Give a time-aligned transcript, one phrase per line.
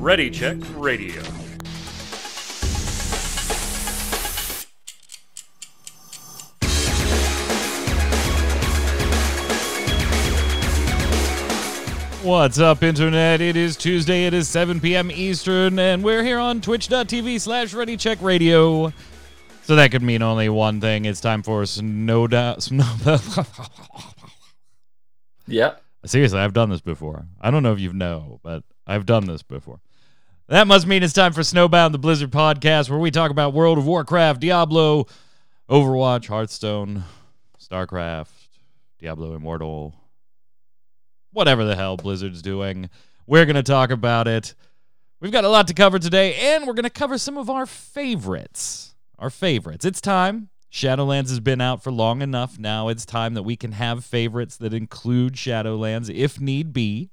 [0.00, 1.20] Ready Check Radio.
[12.22, 13.40] What's up, Internet?
[13.42, 14.24] It is Tuesday.
[14.26, 15.10] It is 7 p.m.
[15.10, 18.90] Eastern, and we're here on twitch.tv slash Ready Check Radio.
[19.64, 21.04] So that could mean only one thing.
[21.04, 22.26] It's time for Snow
[22.58, 23.18] Snow-
[25.52, 25.74] Yeah.
[26.04, 27.26] Seriously, I've done this before.
[27.40, 29.80] I don't know if you've know, but I've done this before.
[30.48, 33.78] That must mean it's time for Snowbound, the Blizzard podcast, where we talk about World
[33.78, 35.06] of Warcraft, Diablo,
[35.70, 37.04] Overwatch, Hearthstone,
[37.60, 38.30] StarCraft,
[38.98, 39.94] Diablo Immortal,
[41.32, 42.90] whatever the hell Blizzard's doing.
[43.26, 44.54] We're going to talk about it.
[45.20, 47.66] We've got a lot to cover today, and we're going to cover some of our
[47.66, 48.94] favorites.
[49.18, 49.84] Our favorites.
[49.84, 50.48] It's time.
[50.72, 52.88] Shadowlands has been out for long enough now.
[52.88, 57.10] It's time that we can have favorites that include Shadowlands if need be.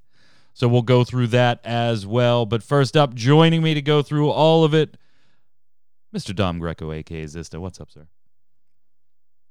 [0.54, 2.46] So we'll go through that as well.
[2.46, 4.96] But first up, joining me to go through all of it,
[6.16, 6.34] Mr.
[6.34, 7.60] Dom Greco, aka Zista.
[7.60, 8.08] What's up, sir?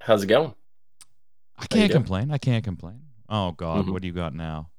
[0.01, 0.55] How's it going?
[1.59, 2.31] I can't complain.
[2.31, 3.03] I can't complain.
[3.29, 3.93] Oh God, Mhm.
[3.93, 4.71] what do you got now?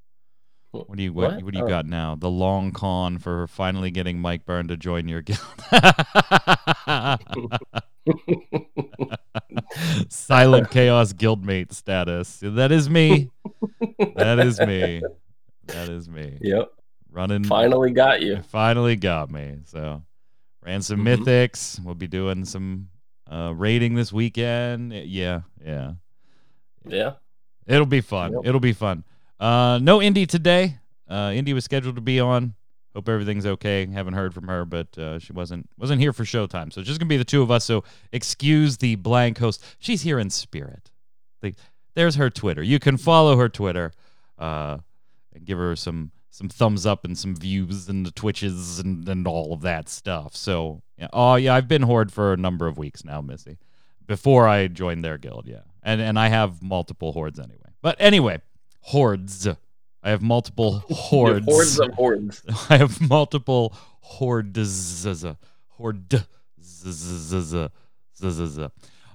[0.72, 1.44] What do you what, what?
[1.44, 1.70] what do you Oh.
[1.70, 2.16] got now?
[2.16, 5.40] The long con for finally getting Mike Byrne to join your guild.
[10.10, 12.40] Silent Chaos Guildmate status.
[12.42, 13.30] That is me.
[14.16, 15.02] That is me.
[15.68, 16.38] That is me.
[16.42, 16.72] Yep.
[17.12, 18.42] Running Finally got you.
[18.50, 19.58] finally got me.
[19.66, 20.04] So
[20.64, 21.18] ran some Mhm.
[21.26, 21.84] mythics.
[21.84, 22.90] We'll be doing some
[23.30, 24.94] uh raiding this weekend.
[24.94, 25.94] Yeah, yeah.
[26.88, 27.14] Yeah.
[27.68, 28.34] It'll be fun.
[28.34, 28.42] Yep.
[28.46, 29.04] It'll be fun.
[29.40, 30.78] Uh, no indie today.
[31.08, 32.56] Uh, Indy was scheduled to be on.
[32.96, 33.86] Hope everything's okay.
[33.86, 36.74] Haven't heard from her, but uh, she wasn't wasn't here for showtime.
[36.74, 37.66] So it's just gonna be the two of us.
[37.66, 39.64] So excuse the blank host.
[39.80, 40.92] She's here in spirit.
[41.42, 41.56] Like,
[41.94, 42.64] there's her Twitter.
[42.64, 43.92] You can follow her Twitter,
[44.38, 44.80] uh,
[45.34, 49.28] and give her some some thumbs up and some views and the twitches and, and
[49.28, 50.36] all of that stuff.
[50.36, 51.10] So yeah.
[51.14, 53.58] Oh yeah, I've been horde for a number of weeks now, Missy
[54.10, 55.62] before I joined their guild, yeah.
[55.82, 57.72] And and I have multiple hordes anyway.
[57.82, 58.42] But anyway,
[58.82, 59.48] hordes.
[60.04, 61.46] I have multiple hordes.
[61.46, 62.42] Hordes of hordes.
[62.70, 65.06] I have multiple hordes.
[65.70, 66.24] Horde.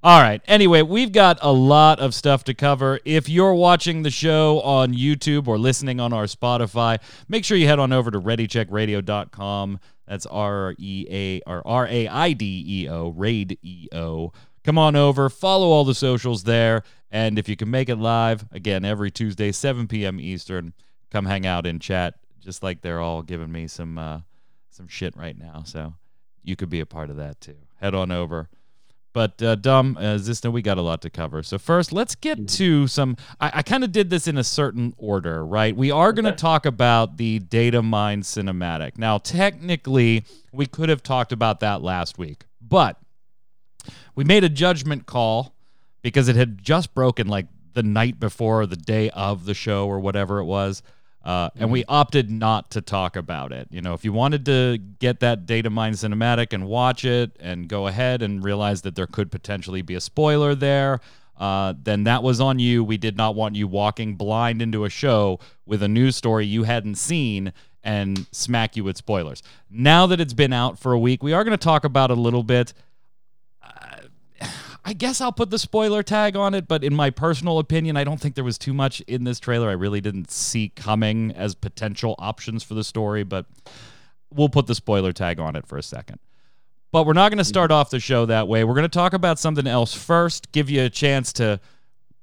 [0.03, 0.43] All right.
[0.47, 3.01] Anyway, we've got a lot of stuff to cover.
[3.07, 7.67] If you're watching the show on YouTube or listening on our Spotify, make sure you
[7.67, 9.81] head on over to readycheckradio.com.
[10.07, 14.33] That's R E A or R A I D E O, Raid E O.
[14.63, 16.83] Come on over, follow all the socials there,
[17.15, 20.19] and if you can make it live, again every Tuesday, 7 p.m.
[20.19, 20.75] Eastern,
[21.11, 22.15] come hang out and chat.
[22.41, 24.21] Just like they're all giving me some uh,
[24.69, 25.95] some shit right now, so
[26.43, 27.57] you could be a part of that too.
[27.81, 28.49] Head on over.
[29.15, 31.45] But uh, dumb, uh, Zista, we got a lot to cover.
[31.45, 33.17] So first, let's get to some.
[33.41, 35.75] I, I kind of did this in a certain order, right?
[35.77, 36.37] We are going to Okay.
[36.39, 38.99] talk about the data mine cinematic.
[38.99, 42.99] Now, technically, we could have talked about that last week, but
[44.17, 45.54] we made a judgment call
[46.05, 49.89] because it had just broken like the night before or the day of the show
[49.89, 50.83] or whatever it was.
[51.25, 53.67] Uh, and we opted not to talk about it.
[53.71, 57.67] You know, if you wanted to get that data mine cinematic and watch it and
[57.67, 61.01] go ahead and realize that there could potentially be a spoiler there,
[61.39, 62.85] uh, then that was on you.
[62.85, 66.65] We did not want you walking blind into a show with a news story you
[66.65, 69.43] hadn't seen and smack you with spoilers.
[69.71, 72.19] Now that it's been out for a week, we are going to talk about it
[72.19, 72.75] a little bit.
[74.87, 78.05] I guess I'll put the spoiler tag on it, but in my personal opinion, I
[78.05, 81.55] don't think there was too much in this trailer I really didn't see coming as
[81.55, 83.47] potential options for the story, but
[84.31, 86.19] we'll put the spoiler tag on it for a second.
[86.93, 88.63] But we're not going to start off the show that way.
[88.63, 91.61] We're going to talk about something else first, give you a chance to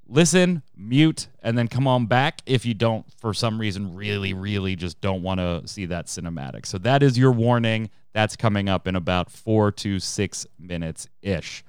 [0.08, 4.76] listen, mute, and then come on back if you don't, for some reason, really, really
[4.76, 6.68] just don't want to see that cinematic.
[6.68, 7.90] So that is your warning.
[8.14, 11.64] That's coming up in about four to six minutes ish.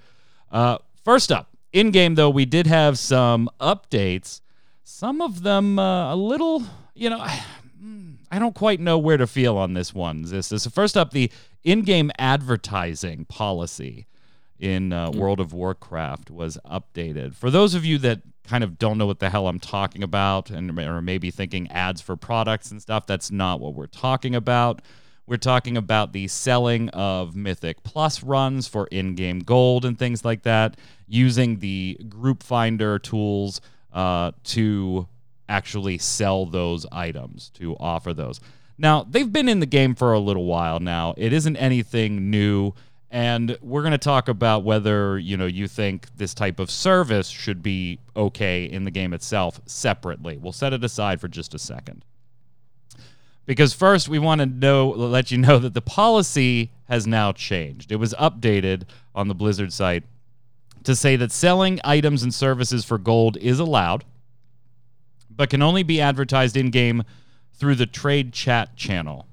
[0.53, 4.41] Uh, first up, in game though, we did have some updates.
[4.85, 6.63] Some of them uh, a little,
[6.95, 7.19] you know,
[8.31, 10.23] I, don't quite know where to feel on this one.
[10.23, 11.31] This is first up the
[11.65, 14.07] in-game advertising policy
[14.59, 17.35] in uh, World of Warcraft was updated.
[17.35, 20.51] For those of you that kind of don't know what the hell I'm talking about
[20.51, 24.81] and or maybe thinking ads for products and stuff, that's not what we're talking about.
[25.33, 30.27] We're talking about the selling of Mythic Plus runs for in game gold and things
[30.27, 30.77] like that,
[31.09, 33.63] using the group finder tools
[33.95, 35.09] uh, to
[35.49, 38.41] actually sell those items, to offer those.
[38.77, 41.15] Now, they've been in the game for a little while now.
[41.17, 42.75] It isn't anything new.
[43.11, 47.29] and we're going to talk about whether you know you think this type of service
[47.29, 50.37] should be okay in the game itself separately.
[50.37, 52.05] We'll set it aside for just a second.
[53.45, 57.91] Because first we want to know let you know that the policy has now changed.
[57.91, 58.85] It was updated
[59.15, 60.05] on the Blizzard site
[60.85, 64.05] to say that selling items and services for gold is allowed
[65.37, 67.03] but can only be advertised in game
[67.55, 69.27] through the trade chat channel.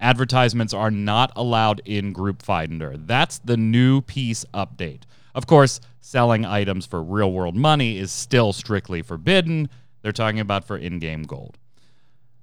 [0.00, 2.96] Advertisements are not allowed in Group Finder.
[2.96, 5.02] That's the new piece update.
[5.34, 9.68] Of course, selling items for real world money is still strictly forbidden.
[10.02, 11.58] They're talking about for in game gold.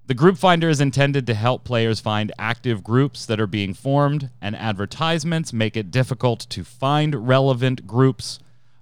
[0.06, 4.30] The group finder is intended to help players find active groups that are being formed,
[4.42, 8.40] and advertisements make it difficult to find relevant groups.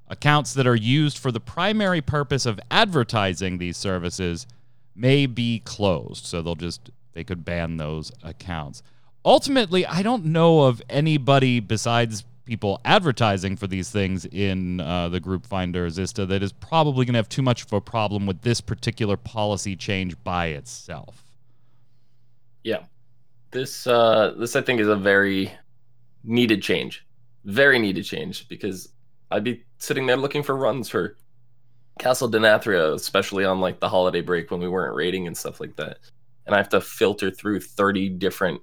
[0.07, 4.47] Accounts that are used for the primary purpose of advertising these services
[4.95, 6.25] may be closed.
[6.25, 8.81] So they'll just, they could ban those accounts.
[9.24, 15.19] Ultimately, I don't know of anybody besides people advertising for these things in uh, the
[15.19, 18.41] group finder Zista that is probably going to have too much of a problem with
[18.41, 21.23] this particular policy change by itself.
[22.63, 22.83] Yeah,
[23.51, 25.51] this uh, this I think is a very
[26.23, 27.05] needed change,
[27.45, 28.89] very needed change because
[29.31, 31.17] I'd be sitting there looking for runs for
[31.99, 35.75] Castle Denathria, especially on like the holiday break when we weren't raiding and stuff like
[35.77, 35.99] that,
[36.45, 38.61] and I have to filter through thirty different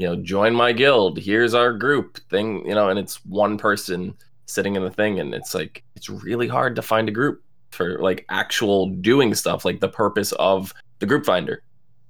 [0.00, 1.18] you know, join my guild.
[1.18, 4.14] Here's our group thing, you know, and it's one person
[4.46, 7.98] sitting in the thing, and it's like it's really hard to find a group for
[7.98, 11.62] like actual doing stuff, like the purpose of the group finder.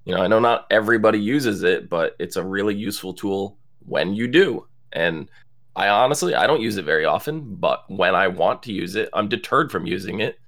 [0.05, 4.15] You know, I know not everybody uses it, but it's a really useful tool when
[4.15, 4.69] you do.
[4.93, 5.29] And
[5.75, 9.09] I honestly, I don't use it very often, but when I want to use it,
[9.15, 10.39] I'm deterred from using it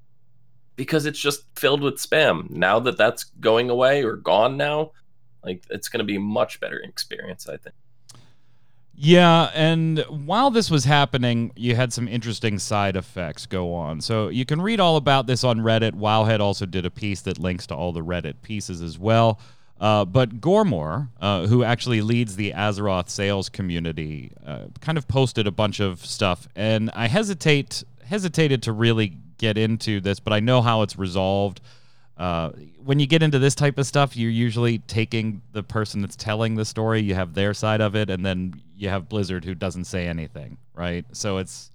[0.77, 2.49] because it's just filled with spam.
[2.51, 4.93] Now that that's going away or gone now,
[5.45, 7.75] like it's going to be a much better experience, I think.
[8.95, 14.01] Yeah, and while this was happening, you had some interesting side effects go on.
[14.01, 15.93] So you can read all about this on Reddit.
[15.93, 19.41] Wowhead also did a piece that links to all the Reddit pieces as well.
[19.81, 25.49] Uh, but Gormor, uh, who actually leads the Azeroth sales community, uh, kind of posted
[25.49, 30.39] a bunch of stuff, and I hesitate hesitated to really get into this, but I
[30.39, 31.61] know how it's resolved.
[32.17, 32.51] Uh,
[32.85, 36.55] when you get into this type of stuff, you're usually taking the person that's telling
[36.55, 39.85] the story, you have their side of it, and then you have Blizzard who doesn't
[39.85, 41.05] say anything, right?
[41.13, 41.71] So it's,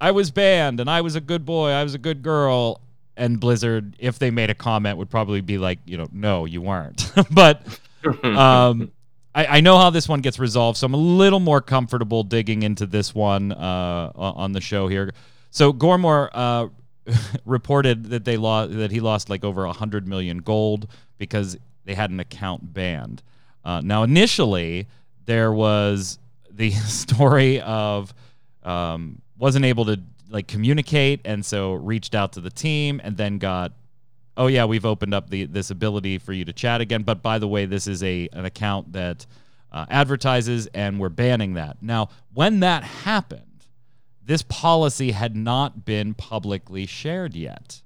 [0.00, 2.80] I was banned and I was a good boy, I was a good girl.
[3.16, 6.62] And Blizzard, if they made a comment, would probably be like, you know, no, you
[6.62, 7.10] weren't.
[7.30, 7.62] but
[8.24, 8.92] um,
[9.34, 12.62] I, I, know how this one gets resolved, so I'm a little more comfortable digging
[12.62, 15.12] into this one uh, on the show here.
[15.50, 16.68] So Gormor uh,
[17.44, 21.94] reported that they lost that he lost like over a hundred million gold because they
[21.94, 23.22] had an account banned.
[23.64, 24.86] Uh, now, initially,
[25.24, 26.18] there was
[26.50, 28.12] the story of
[28.62, 30.00] um, wasn't able to
[30.30, 33.72] like communicate, and so reached out to the team, and then got,
[34.36, 37.02] oh yeah, we've opened up the this ability for you to chat again.
[37.02, 39.26] But by the way, this is a an account that
[39.72, 41.78] uh, advertises, and we're banning that.
[41.82, 43.47] Now, when that happened
[44.28, 47.80] this policy had not been publicly shared yet.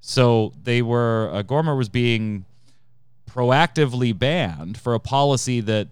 [0.00, 2.44] So they were, uh, Gormor was being
[3.30, 5.86] proactively banned for a policy that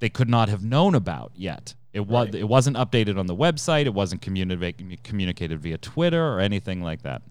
[0.00, 1.74] they could not have known about yet.
[1.92, 2.34] It was right.
[2.34, 3.86] it wasn't updated on the website.
[3.86, 7.22] It wasn't communi- communicated via Twitter or anything like that.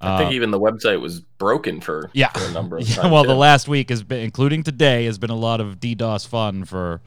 [0.00, 2.30] I think uh, even the website was broken for, yeah.
[2.30, 3.12] For a number of yeah, times.
[3.12, 6.64] Well, the last week has been, including today, has been a lot of DDoS fun
[6.64, 7.02] for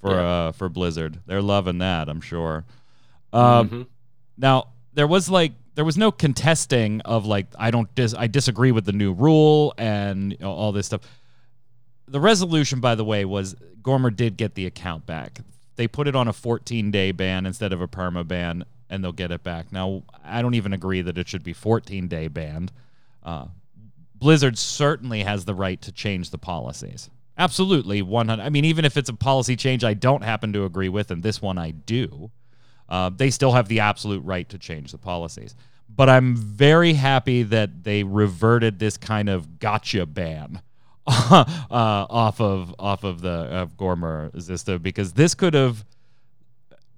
[0.00, 0.46] for yeah.
[0.46, 1.18] uh, for Blizzard.
[1.26, 2.64] They're loving that, I'm sure.
[3.32, 3.82] Um, mm-hmm.
[4.36, 8.72] Now there was like there was no contesting of like I don't dis- I disagree
[8.72, 11.02] with the new rule and you know, all this stuff.
[12.06, 15.40] The resolution, by the way, was Gormer did get the account back.
[15.76, 19.12] They put it on a 14 day ban instead of a perma ban, and they'll
[19.12, 19.70] get it back.
[19.70, 22.72] Now I don't even agree that it should be 14 day banned.
[23.22, 23.46] Uh,
[24.16, 27.08] Blizzard certainly has the right to change the policies.
[27.36, 28.42] Absolutely, 100.
[28.42, 31.22] I mean, even if it's a policy change I don't happen to agree with, and
[31.22, 32.32] this one I do,
[32.88, 35.54] uh, they still have the absolute right to change the policies.
[35.88, 40.62] But I'm very happy that they reverted this kind of gotcha ban
[41.06, 45.84] uh, off of off of the of Gormor Zista because this could have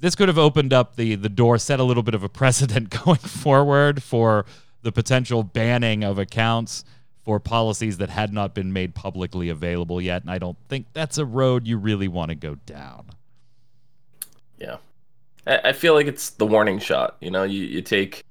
[0.00, 2.90] this could have opened up the the door, set a little bit of a precedent
[3.04, 4.44] going forward for
[4.82, 6.84] the potential banning of accounts
[7.22, 10.22] for policies that had not been made publicly available yet.
[10.22, 13.10] And I don't think that's a road you really want to go down.
[14.58, 14.78] Yeah.
[15.64, 17.16] I feel like it's the warning shot.
[17.20, 18.24] You know, you, you take,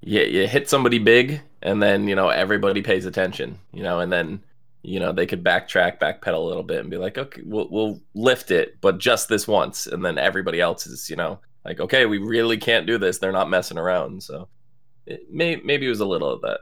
[0.00, 4.12] you, you hit somebody big, and then, you know, everybody pays attention, you know, and
[4.12, 4.42] then
[4.82, 8.00] you know they could backtrack, backpedal a little bit, and be like, okay, we'll we'll
[8.14, 12.06] lift it, but just this once, and then everybody else is you know like, okay,
[12.06, 13.18] we really can't do this.
[13.18, 14.48] They're not messing around, so
[15.06, 16.60] it may maybe it was a little of that.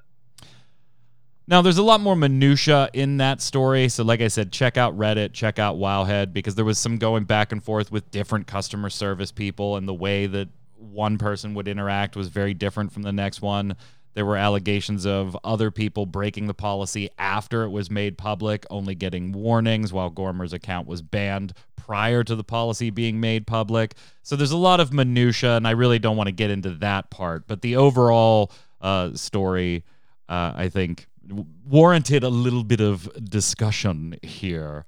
[1.50, 3.88] Now, there's a lot more minutia in that story.
[3.88, 7.24] So, like I said, check out Reddit, check out Wowhead, because there was some going
[7.24, 11.66] back and forth with different customer service people, and the way that one person would
[11.66, 13.74] interact was very different from the next one.
[14.14, 18.94] There were allegations of other people breaking the policy after it was made public, only
[18.94, 23.94] getting warnings, while Gormer's account was banned prior to the policy being made public.
[24.22, 27.10] So there's a lot of minutia, and I really don't want to get into that
[27.10, 27.48] part.
[27.48, 29.82] But the overall uh, story,
[30.28, 34.84] uh, I think, warranted a little bit of discussion here.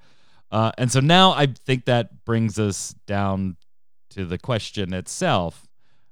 [0.50, 3.56] Uh, and so now I think that brings us down
[4.11, 5.66] to the question itself.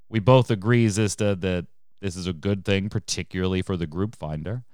[0.08, 1.66] We both agree, Zista, that
[2.00, 4.64] this is a good thing, particularly for the group finder,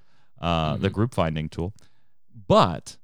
[0.41, 0.83] uh, mm-hmm.
[0.83, 1.75] the group finding tool.
[2.47, 2.97] But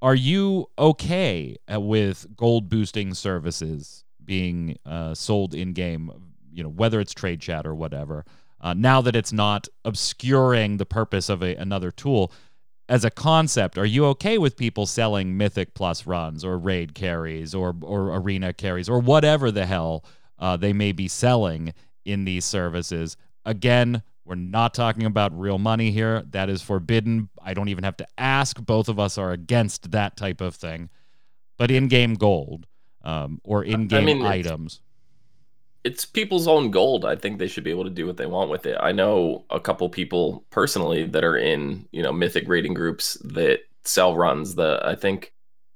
[0.00, 6.10] are you okay with gold boosting services being uh, sold in game?
[6.52, 8.24] You know, whether it's trade chat or whatever
[8.64, 12.32] uh, now that it's not obscuring the purpose of a, another tool.
[12.88, 17.54] As a concept are you okay with people selling mythic plus runs or raid carries
[17.54, 20.04] or or arena carries or whatever the hell
[20.38, 21.72] uh, they may be selling
[22.04, 23.16] in these services?
[23.44, 26.22] Again we're not talking about real money here.
[26.30, 27.28] That is forbidden.
[27.42, 28.58] I don't even have to ask.
[28.58, 30.88] Both of us are against that type of thing.
[31.58, 32.66] But in-game gold
[33.02, 34.80] um, or in-game I mean, items
[35.84, 37.04] it's people's own gold.
[37.04, 38.76] I think they should be able to do what they want with it.
[38.80, 43.60] I know a couple people personally that are in, you know, mythic rating groups that
[43.84, 44.54] sell runs.
[44.54, 45.32] The I think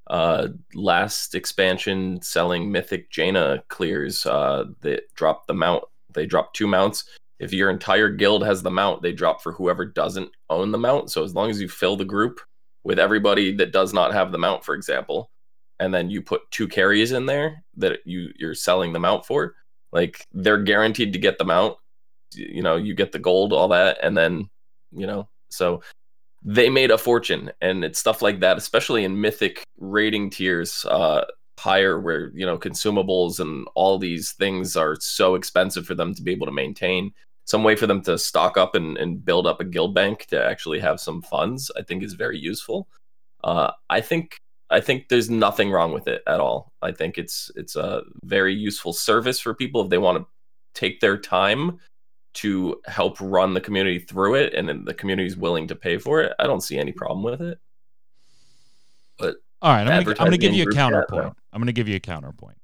[0.09, 5.85] uh last expansion selling mythic Jaina clears uh that dropped the mount.
[6.15, 7.05] They dropped two mounts.
[7.39, 11.11] If your entire guild has the mount, they drop for whoever doesn't own the mount.
[11.11, 12.41] So as long as you fill the group
[12.83, 15.31] with everybody that does not have the mount, for example,
[15.79, 19.55] and then you put two carries in there that you you're selling the mount for,
[19.93, 21.79] like they're guaranteed to get them out.
[22.35, 24.49] You know, you get the gold, all that, and then
[24.93, 25.83] you know, so
[26.45, 30.85] they made a fortune, and it's stuff like that, especially in mythic rating tiers.
[30.85, 31.25] Uh,
[31.59, 36.23] higher where you know consumables and all these things are so expensive for them to
[36.23, 37.11] be able to maintain
[37.45, 40.43] some way for them to stock up and, and build up a guild bank to
[40.43, 42.89] actually have some funds i think is very useful
[43.45, 44.39] uh, i think
[44.71, 46.73] I think there's nothing wrong with it at all.
[46.83, 50.27] I think it's it's a very useful service for people if they want to
[50.75, 51.79] take their time
[52.35, 56.21] to help run the community through it and the community is willing to pay for
[56.23, 56.33] it.
[56.39, 57.59] I don't see any problem with it.
[59.19, 61.35] But all right, I'm going to give you a counterpoint.
[61.53, 62.59] I'm going to give you a counterpoint.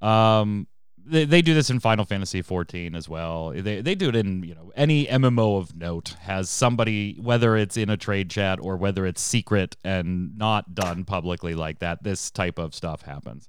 [0.00, 0.66] Um,
[1.06, 3.50] they, they do this in Final Fantasy 14 as well.
[3.50, 7.76] They they do it in you know any MMO of note has somebody whether it's
[7.76, 12.02] in a trade chat or whether it's secret and not done publicly like that.
[12.02, 13.48] This type of stuff happens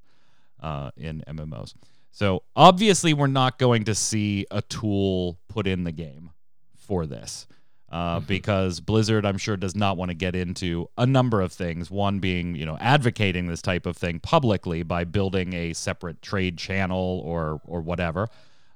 [0.62, 1.74] uh, in MMOs.
[2.12, 6.32] So obviously we're not going to see a tool put in the game
[6.76, 7.48] for this
[7.96, 11.90] uh, because Blizzard, I'm sure, does not want to get into a number of things.
[11.90, 16.58] One being, you know, advocating this type of thing publicly by building a separate trade
[16.58, 18.28] channel or or whatever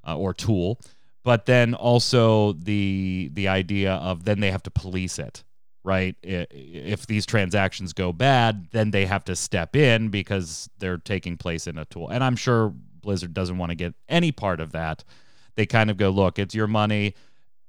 [0.07, 0.79] uh, or tool,
[1.25, 5.43] but then also the the idea of then they have to police it,
[5.83, 6.15] right?
[6.23, 11.67] If these transactions go bad, then they have to step in because they're taking place
[11.67, 15.03] in a tool, and I'm sure Blizzard doesn't want to get any part of that.
[15.55, 17.15] They kind of go, look, it's your money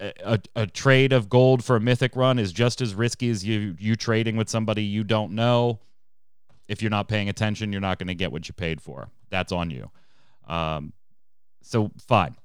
[0.00, 3.76] a, a trade of gold for a mythic run is just as risky as you
[3.78, 5.80] you trading with somebody you don't know.
[6.69, 9.11] If you're not paying attention, you're not going to get what you paid for.
[9.28, 9.90] That's on you.
[10.47, 10.92] Um,
[11.62, 12.37] so fine.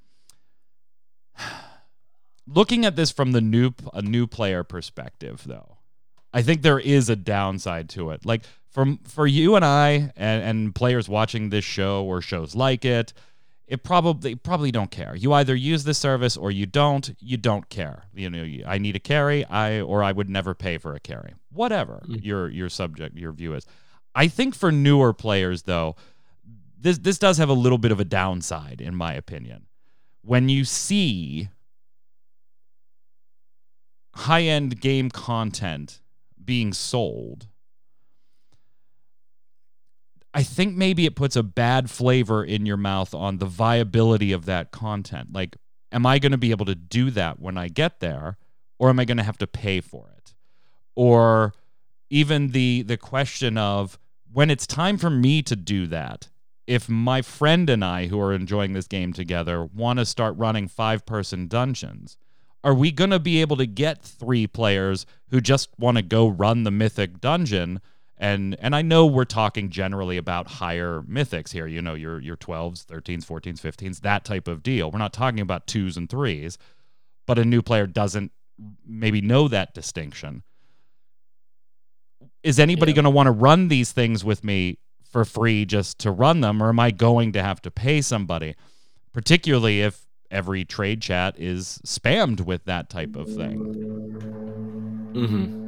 [2.48, 5.78] Looking at this from the new a new player perspective, though,
[6.34, 8.26] I think there is a downside to it.
[8.26, 12.84] Like from for you and I and, and players watching this show or shows like
[12.84, 13.14] it,
[13.68, 15.16] it probably probably don't care.
[15.16, 17.16] You either use the service or you don't.
[17.20, 18.04] You don't care.
[18.14, 21.34] You know, I need a carry, I or I would never pay for a carry.
[21.52, 22.24] Whatever mm.
[22.24, 23.66] your your subject, your view is.
[24.14, 25.96] I think for newer players though,
[26.80, 29.66] this this does have a little bit of a downside in my opinion.
[30.22, 31.50] When you see
[34.14, 36.02] high-end game content
[36.44, 37.48] being sold
[40.36, 44.44] I think maybe it puts a bad flavor in your mouth on the viability of
[44.46, 45.32] that content.
[45.32, 45.56] Like,
[45.94, 48.38] am I going to be able to do that when I get there,
[48.78, 50.34] or am I going to have to pay for it?
[50.94, 51.54] Or
[52.10, 53.98] even the the question of
[54.32, 56.28] when it's time for me to do that,
[56.68, 60.68] if my friend and I who are enjoying this game together want to start running
[60.68, 62.18] five person dungeons,
[62.62, 66.28] are we going to be able to get three players who just want to go
[66.28, 67.80] run the mythic dungeon
[68.18, 72.38] and and I know we're talking generally about higher mythics here, you know, your your
[72.38, 74.90] 12s, 13s, 14s, 15s, that type of deal.
[74.92, 76.58] We're not talking about 2s and 3s,
[77.28, 78.32] but a new player doesn't
[78.86, 80.44] maybe know that distinction.
[82.44, 82.96] Is anybody Yeah.
[82.98, 84.78] going to want to run these things with me
[85.10, 88.56] for free just to run them or am I going to have to pay somebody?
[89.14, 93.60] Particularly if every trade chat is spammed with that type of thing.
[95.14, 95.65] Mm-hmm.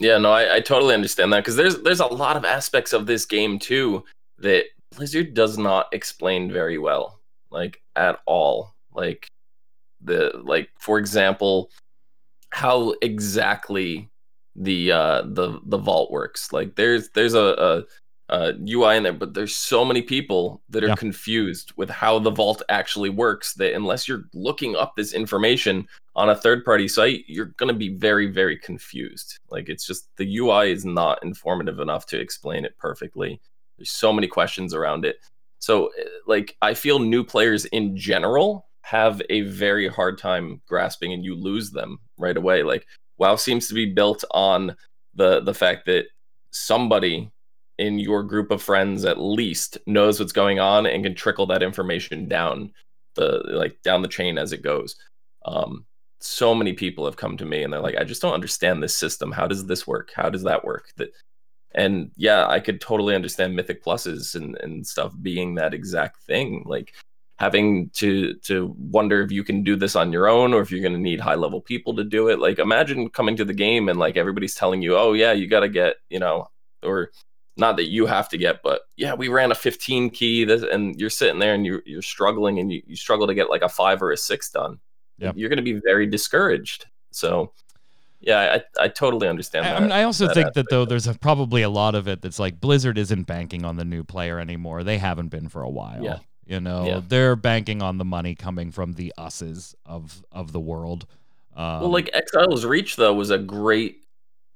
[0.00, 3.06] Yeah, no, I, I totally understand that because there's there's a lot of aspects of
[3.06, 4.02] this game too
[4.38, 4.64] that
[4.96, 8.74] Blizzard does not explain very well, like at all.
[8.94, 9.28] Like
[10.00, 11.70] the like for example,
[12.50, 14.08] how exactly
[14.56, 16.50] the uh the the vault works.
[16.50, 17.84] Like there's there's a,
[18.30, 20.94] a UI in there, but there's so many people that are Yeah.
[20.94, 26.30] confused with how the vault actually works that unless you're looking up this information on
[26.30, 29.38] a third party site, you're going to be very, very confused.
[29.50, 33.40] Like it's just the UI is not informative enough to explain it perfectly.
[33.76, 35.16] There's so many questions around it.
[35.58, 41.12] So, eh, like, I feel new players in general have a very hard time grasping
[41.12, 42.62] and you lose them right away.
[42.62, 42.86] Like,
[43.18, 44.76] WoW seems to be built on
[45.14, 46.06] the the fact that
[46.52, 47.30] somebody
[47.80, 51.62] in your group of friends at least knows what's going on and can trickle that
[51.62, 52.70] information down
[53.14, 54.96] the like down the chain as it goes.
[55.46, 55.86] Um,
[56.20, 58.94] so many people have come to me and they're like, I just don't understand this
[58.94, 59.32] system.
[59.32, 60.10] How does this work?
[60.14, 60.92] How does that work?
[60.98, 61.10] That
[61.74, 66.64] and yeah, I could totally understand Mythic Pluses and, and stuff being that exact thing.
[66.66, 66.92] Like
[67.38, 70.82] having to to wonder if you can do this on your own or if you're
[70.82, 72.40] gonna need high level people to do it.
[72.40, 75.70] Like imagine coming to the game and like everybody's telling you, Oh yeah, you gotta
[75.70, 76.48] get, you know,
[76.82, 77.10] or
[77.60, 80.98] not that you have to get, but yeah, we ran a 15 key this, and
[80.98, 83.68] you're sitting there and you're you're struggling and you, you struggle to get like a
[83.68, 84.80] five or a six done
[85.20, 85.34] Yep.
[85.36, 86.86] you're going to be very discouraged.
[87.10, 87.52] So,
[88.20, 89.76] yeah, I, I totally understand I, that.
[89.76, 92.22] I mean, I also that think that though there's a, probably a lot of it
[92.22, 94.82] that's like Blizzard isn't banking on the new player anymore.
[94.82, 96.02] They haven't been for a while.
[96.02, 96.18] Yeah.
[96.46, 97.00] You know, Yeah.
[97.06, 101.06] they're banking on the money coming from the us's of of the world.
[101.54, 103.98] Um, well, like Exiles Reach though was a great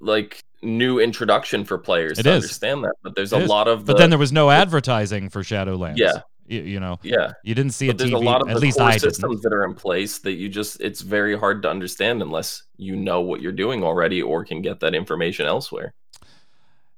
[0.01, 2.45] like new introduction for players It to is.
[2.45, 2.95] understand that.
[3.03, 3.49] But there's It a is.
[3.49, 5.97] lot of but then there was no advertising for Shadowlands.
[5.99, 6.21] Yeah.
[6.47, 8.15] You, you know, yeah, you didn't see a but there's TV.
[8.17, 9.15] a lot of at the least core I didn't.
[9.15, 12.97] systems that are in place that you just it's very hard to understand unless you
[12.97, 15.95] know what you're doing already or can get that information elsewhere.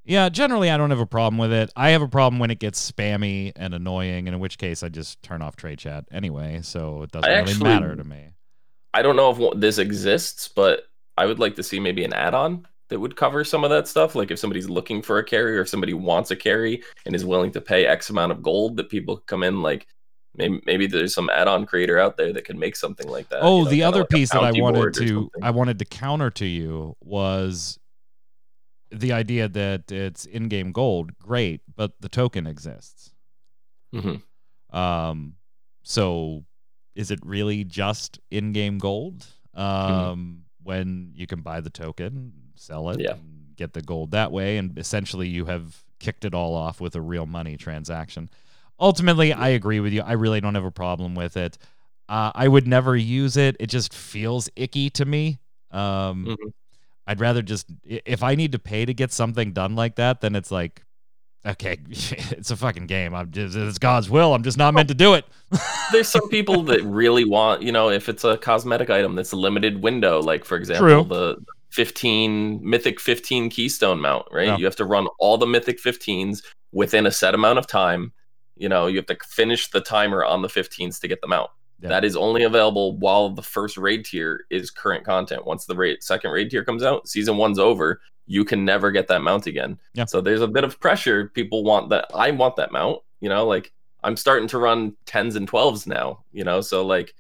[0.05, 1.71] Yeah, generally I don't have a problem with it.
[1.77, 4.89] I have a problem when it gets spammy and annoying, and in which case I
[4.89, 8.31] just turn off trade chat anyway, so it doesn't I really actually- matter to me.
[8.95, 10.85] I don't know if this exists, but
[11.19, 14.15] I would like to see maybe an add-on that would cover some of that stuff.
[14.15, 17.25] Like if somebody's looking for a carry or if somebody wants a carry and is
[17.25, 19.87] willing to pay X amount of gold, that people come in like
[20.37, 23.41] maybe maybe there's some add-on creator out there that can make something like that.
[23.43, 25.31] Oh, you know, the other like piece that I wanted to.
[25.43, 27.79] I wanted to counter to you was
[28.93, 31.19] the idea that it's in-game gold.
[31.19, 33.13] Great, but the token exists.
[33.95, 34.23] Mhm.
[34.71, 35.35] Um,
[35.83, 36.45] so
[36.95, 39.27] is it really just in-game gold?
[39.55, 43.13] Um, when you can buy the token, sell it, Yeah.
[43.13, 46.95] and get the gold that way, and essentially you have kicked it all off with
[46.95, 48.29] a real money transaction.
[48.79, 50.03] Ultimately, I agree with you.
[50.03, 51.57] I really don't have a problem with it.
[52.09, 53.57] Uh, I would never use it.
[53.59, 55.39] It just feels icky to me.
[55.71, 56.37] Um, Mhm.
[57.07, 60.35] I'd rather just if I need to pay to get something done like that, then
[60.37, 60.83] it's like,
[61.47, 63.15] okay, it's a fucking game.
[63.15, 64.35] I'm just it's God's will.
[64.35, 65.25] I'm just not meant to do it.
[65.93, 69.37] There's some people that really want, you know, if it's a cosmetic item that's a
[69.37, 71.05] limited window, like for example, True.
[71.05, 71.37] the
[71.71, 74.47] 15 mythic 15 keystone mount, right?
[74.47, 74.57] Yeah.
[74.57, 78.13] You have to run all the mythic 15s within a set amount of time.
[78.57, 81.51] You know, you have to finish the timer on the 15s to get them out.
[81.81, 81.91] Yeah.
[81.91, 85.45] That is only available while the first raid tier is current content.
[85.45, 88.01] Once the raid, second raid tier comes out, season one's over.
[88.27, 89.79] You can never get that mount again.
[89.93, 90.07] Yeah.
[90.07, 91.29] So there's a bit of pressure.
[91.35, 92.07] People want that.
[92.15, 93.03] I want that mount.
[93.21, 96.25] You know, like I'm starting to run tens and twelves now.
[96.33, 97.15] You know, so like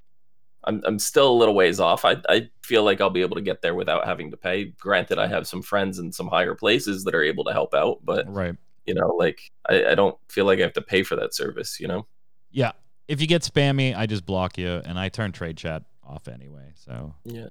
[0.66, 2.04] I'm I'm still a little ways off.
[2.04, 4.64] I I feel like I'll be able to get there without having to pay.
[4.80, 7.98] Granted, I have some friends in some higher places that are able to help out,
[8.04, 8.54] but Right.
[8.84, 11.78] you know, like I, I don't feel like I have to pay for that service.
[11.80, 12.06] You know.
[12.50, 12.72] Yeah.
[13.08, 16.72] If you get spammy, I just block you, and I turn trade chat off anyway.
[16.74, 17.46] So Yeah.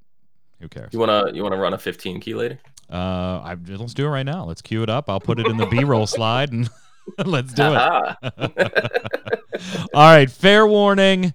[0.59, 0.89] who cares?
[0.91, 2.59] You wanna you wanna run a 15 key later?
[2.91, 4.43] Uh, I let's do it right now.
[4.45, 5.09] Let's queue it up.
[5.09, 6.69] I'll put it in the B-roll slide, and
[7.25, 8.59] let's do it.
[9.93, 11.33] All right, fair warning.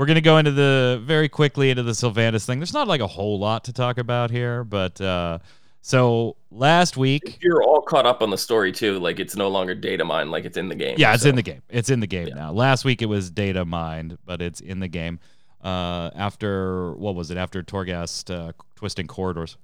[0.00, 2.58] We're gonna go into the very quickly into the Sylvanas thing.
[2.58, 5.40] There's not like a whole lot to talk about here, but uh,
[5.82, 9.48] so last week, If you're all caught up on the story too, like it's no
[9.48, 10.94] longer data mine, like it's in the game.
[10.96, 11.60] yeah, it's so- in the game.
[11.68, 12.34] It's in the game Yeah.
[12.36, 12.50] now.
[12.52, 15.20] Last week it was data mined, but it's in the game.
[15.62, 17.36] uh, after what was it?
[17.36, 19.58] After Torghast uh, twisting corridors,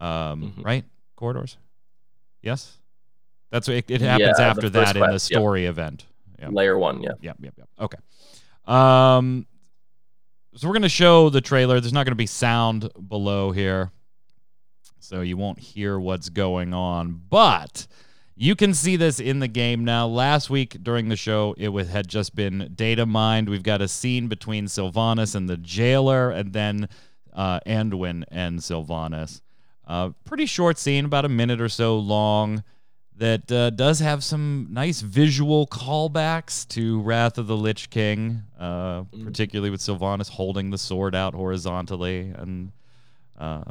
[0.00, 0.64] um, Mhm.
[0.64, 0.84] right?
[1.14, 1.58] Corridors.
[2.42, 2.76] Yes,
[3.50, 5.38] that's what it, it happens Yeah, after that in the quest, yep.
[5.38, 6.06] story event.
[6.40, 6.50] Yep.
[6.54, 7.10] Layer one, yeah.
[7.20, 7.68] Yep, yep, yep.
[7.80, 7.98] Okay.
[8.66, 9.46] Um,
[10.54, 11.80] so we're gonna show the trailer.
[11.80, 13.92] There's not gonna be sound below here,
[14.98, 17.20] so you won't hear what's going on.
[17.28, 17.86] But
[18.34, 20.06] you can see this in the game now.
[20.06, 23.48] Last week during the show, it was, had just been data mined.
[23.48, 26.88] We've got a scene between Sylvanas and the jailer, and then
[27.32, 29.42] uh, Anduin and Sylvanas.
[29.86, 32.64] Uh, pretty short scene, about a minute or so long
[33.20, 39.02] that uh, does have some nice visual callbacks to Wrath of the Lich King, uh,
[39.02, 39.24] Mm.
[39.24, 42.32] particularly with Sylvanas holding the sword out horizontally.
[42.34, 42.72] And
[43.38, 43.64] uh,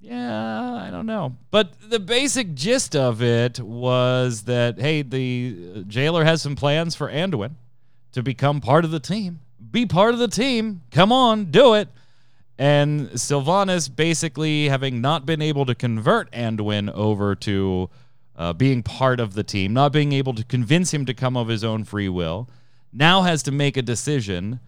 [0.00, 1.36] yeah, I don't know.
[1.52, 7.08] But the basic gist of it was that, hey, the jailer has some plans for
[7.08, 7.52] Anduin
[8.12, 9.38] to become part of the team.
[9.70, 10.82] Be part of the team.
[10.90, 11.88] Come on, do it.
[12.58, 17.88] And Sylvanas basically having not been able to convert Anduin over to
[18.36, 21.48] uh, being part of the team, not being able to convince him to come of
[21.48, 22.48] his own free will,
[22.92, 24.60] now has to make a decision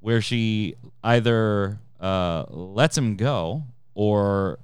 [0.00, 4.58] where she either uh, lets him go or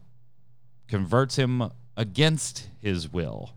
[0.88, 3.50] converts him against his will.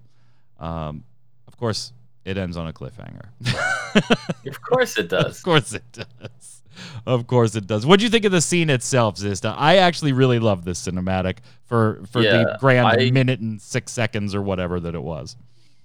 [0.60, 1.04] Um,
[1.48, 1.94] of course,
[2.26, 3.30] it ends on a cliffhanger.
[4.46, 5.38] Of course it does.
[5.38, 6.57] Of course it does.
[7.06, 7.86] Of course it does.
[7.86, 9.56] What do you think of the scene itself, Zista?
[9.58, 14.34] I actually really love this cinematic for for the grand I- minute and six seconds
[14.36, 15.36] or whatever that it was.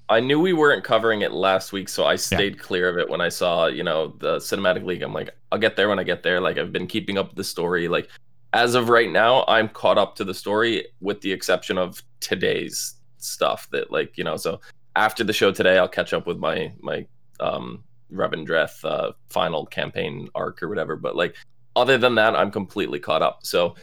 [0.08, 3.22] I knew we weren't covering it last week, so I stayed clear of it when
[3.22, 5.02] I saw, you know, the cinematic league.
[5.02, 6.40] I'm like, I'll get there when I get there.
[6.40, 7.88] Like I've been keeping up the story.
[7.88, 8.10] Like
[8.52, 12.96] as of right now, I'm caught up to the story with the exception of today's
[13.16, 14.60] stuff that like, you know, so
[14.96, 17.06] after the show today, I'll catch up with my my
[17.40, 20.96] um Revendreth uh final campaign arc or whatever.
[20.96, 21.36] But like
[21.76, 23.40] other than that, I'm completely caught up.
[23.44, 23.74] So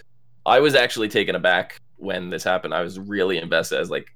[0.46, 2.74] I was actually taken aback when this happened.
[2.74, 4.14] I was really invested as like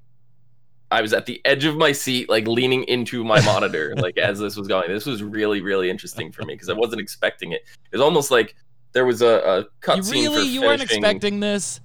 [0.90, 4.38] I was at the edge of my seat, like leaning into my monitor, like as
[4.38, 4.88] this was going.
[4.88, 7.62] This was really, really interesting for me because I wasn't expecting it.
[7.90, 8.54] It was almost like
[8.92, 11.80] there was a, a cutscene really you weren't expecting this?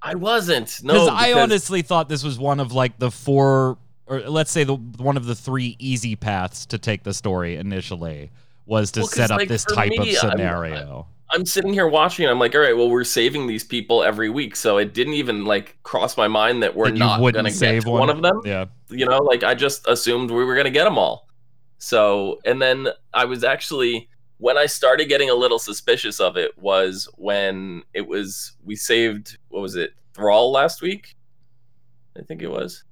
[0.00, 0.82] I wasn't.
[0.82, 4.64] No, Because I honestly thought this was one of like the four, or let's say
[4.64, 8.30] the one of the three easy paths to take the story initially
[8.66, 11.06] was to Well, set up like, this type of me, I'm- scenario.
[11.30, 12.28] I'm sitting here watching.
[12.28, 15.44] I'm like, all right, well, we're saving these people every week, so it didn't even
[15.44, 18.00] like cross my mind that we're That not gonna save one.
[18.00, 18.40] one of them.
[18.44, 18.66] yeah.
[18.90, 21.26] you know like i just assumed we were going to get them all
[21.78, 26.56] so and then i was actually when i started getting a little suspicious of it
[26.58, 31.16] was when it was we saved what was it thrall last week
[32.18, 32.84] i think it was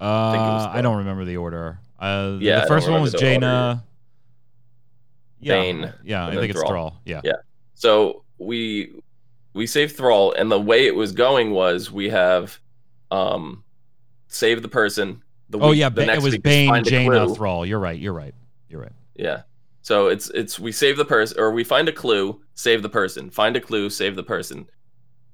[0.00, 1.78] Uh, I don't remember the order.
[1.98, 3.84] Uh, Yeah, the first one was Jaina.
[5.40, 6.68] Yeah, Bane, yeah, I think it's Thrall.
[6.70, 7.00] Thrall.
[7.04, 7.20] Yeah.
[7.24, 7.32] Yeah.
[7.74, 8.92] so we
[9.54, 12.58] we saved thrall and the way it was going was we have
[13.10, 13.64] um
[14.28, 17.34] save the person the Oh week- yeah, the it was Bane, Jaina.
[17.34, 17.66] Thrall.
[17.66, 17.98] You're right.
[17.98, 18.34] You're right.
[18.68, 18.92] You're right.
[19.16, 19.42] Yeah.
[19.82, 23.30] So it's it's we save the person or we find a clue, save the person,
[23.30, 24.68] find a clue, save the person.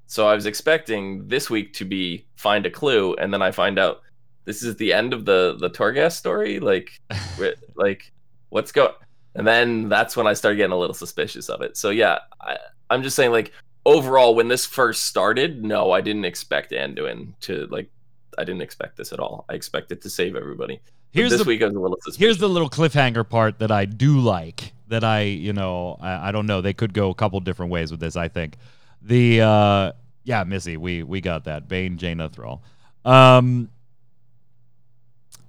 [0.07, 3.77] So I was expecting this week to be find a clue, and then I find
[3.77, 4.01] out
[4.47, 6.59] this is the end of the the Torghast story.
[6.59, 6.99] Like,
[7.75, 8.11] like
[8.47, 8.93] what's going?
[9.35, 11.75] And then that's when I started getting a little suspicious of it.
[11.75, 12.57] So yeah, I,
[12.89, 13.51] I'm just saying like
[13.85, 17.91] overall when this first started, no, I didn't expect Anduin to like.
[18.39, 19.45] I didn't expect this at all.
[19.49, 20.79] I expected to save everybody.
[20.85, 22.19] But Here's this the week I was a little suspicious.
[22.19, 24.73] here's the little cliffhanger part that I do like.
[24.87, 26.61] That I, you know, I, I don't know.
[26.61, 28.15] They could go a couple different ways with this.
[28.15, 28.55] I think
[29.01, 29.91] the uh
[30.23, 32.61] yeah, Missy, we we got that Bane, Jaina, Thrall.
[33.03, 33.69] Um,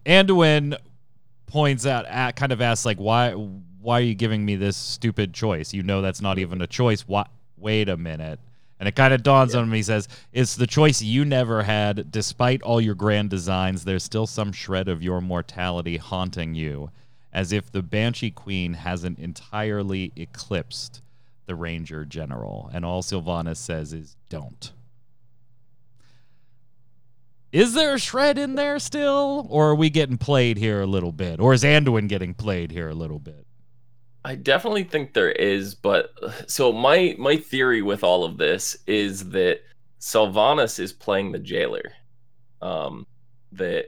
[0.09, 0.77] Anduin
[1.47, 3.35] points out, at, kind of asks like, why
[3.81, 5.73] why are you giving me this stupid choice?
[5.73, 7.03] You know that's not even a choice.
[7.03, 7.29] What?
[7.57, 8.41] Wait a minute.
[8.81, 9.73] And it kind of dawns on him.
[9.73, 12.11] He says, It's the choice you never had.
[12.11, 16.91] Despite all your grand designs, there's still some shred of your mortality haunting you,
[17.33, 21.03] as if the Banshee Queen hasn't entirely eclipsed
[21.47, 22.71] the Ranger General.
[22.73, 24.73] And all Sylvanas says is, Don't.
[27.53, 29.47] Is there a shred in there still?
[29.49, 31.41] Or are we getting played here a little bit?
[31.41, 33.47] Or is Anduin getting played here a little bit?
[34.25, 36.11] I definitely think there is, but
[36.47, 39.61] so my my theory with all of this is that
[40.01, 41.93] Sylvanas is playing the jailer.
[42.61, 43.07] Um,
[43.53, 43.87] that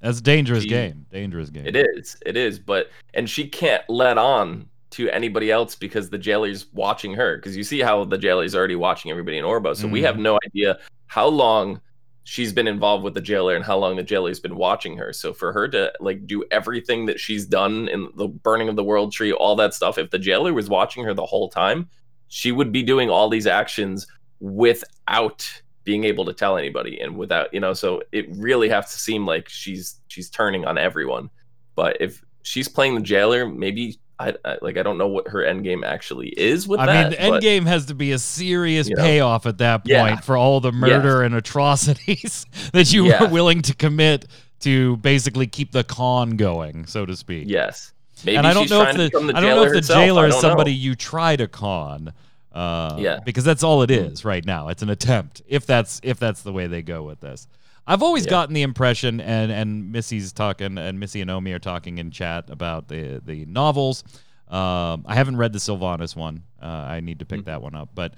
[0.00, 1.06] That's a dangerous She- game.
[1.10, 1.66] Dangerous game.
[1.66, 6.18] it is, it is, but and she can't let on to anybody else because the
[6.18, 7.36] jailer's watching her.
[7.36, 10.04] Because you see how the jailer's already watching everybody in Oribos, so we Mhm.
[10.04, 11.80] have no idea how long
[12.28, 15.12] she's been involved with the jailer and how long the jailer's been watching her.
[15.12, 18.82] So for her to like do everything that she's done in the burning of the
[18.82, 21.88] world tree, all that stuff, if the jailer was watching her the whole time,
[22.26, 24.08] she would be doing all these actions
[24.40, 25.48] without
[25.84, 29.24] being able to tell anybody and without you know so it really has to seem
[29.24, 31.30] like she's she's turning on everyone
[31.76, 35.44] but if she's playing the jailer maybe I, I, like I don't know what her
[35.44, 37.02] end game actually is with I that.
[37.02, 39.02] mean, the end but- game has to be a serious You know.
[39.02, 40.20] payoff at that point Yeah.
[40.20, 43.22] for all the murder and atrocities that you Yeah.
[43.24, 44.26] were willing to commit
[44.60, 47.44] to basically keep the con going, so to speak.
[47.48, 47.92] Yes.
[48.24, 49.76] Maybe and I don't she's know if trying the, the I don't know if the
[49.76, 49.98] herself.
[50.00, 50.48] jailer is don't know.
[50.48, 52.12] somebody you try to con.
[52.54, 53.18] Uh, Yeah.
[53.22, 54.68] because that's all it is right now.
[54.68, 55.42] It's an attempt.
[55.46, 57.46] If that's if that's the way they go with this,
[57.86, 58.30] I've always Yeah.
[58.30, 62.50] gotten the impression, and and Missy's talking, and Missy and Omi are talking in chat
[62.50, 64.02] about the the novels.
[64.48, 66.42] Um, I haven't read the Sylvanas one.
[66.62, 67.44] Uh, I need to pick Mm.
[67.46, 68.14] that one up, but.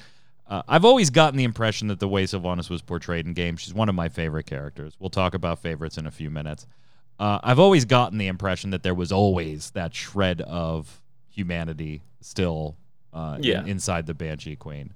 [0.51, 3.75] Uh, I've always gotten the impression that the way Sylvanas was portrayed in games, she's
[3.75, 4.95] one of my favorite characters.
[4.99, 6.67] We'll talk about favorites in a few minutes.
[7.21, 12.77] Uh, I've always gotten the impression that there was always that shred of humanity still
[13.13, 14.95] uh, in- inside the Banshee Queen.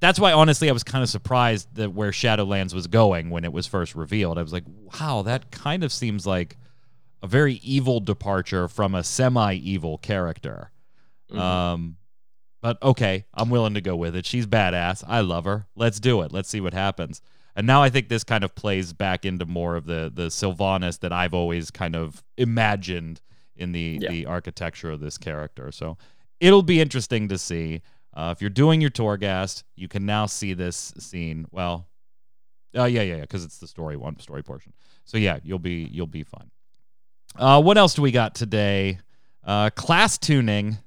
[0.00, 3.52] That's why, honestly, I was kind of surprised that where Shadowlands was going when it
[3.52, 4.38] was first revealed.
[4.38, 4.64] I was like,
[5.00, 6.56] wow, that kind of seems like
[7.22, 10.70] a very evil departure from a semi-evil character.
[11.32, 11.38] Mhm.
[11.38, 11.96] Um,
[12.60, 14.24] but okay, I'm willing to go with it.
[14.24, 15.02] She's badass.
[15.06, 15.66] I love her.
[15.74, 16.32] Let's do it.
[16.32, 17.20] Let's see what happens.
[17.56, 21.00] And now I think this kind of plays back into more of the the Sylvanas
[21.00, 23.20] that I've always kind of imagined
[23.56, 24.10] in the Yeah.
[24.10, 25.72] the architecture of this character.
[25.72, 25.98] So
[26.38, 27.82] it'll be interesting to see.
[28.18, 31.46] Uh, if you're doing your Torghast, you can now see this scene.
[31.52, 31.86] Well,
[32.76, 34.72] uh, yeah, yeah, yeah, because it's the story one story portion.
[35.04, 36.50] So yeah, you'll be you'll be fine.
[37.36, 38.98] Uh, what else do we got today?
[39.44, 40.78] Uh, class tuning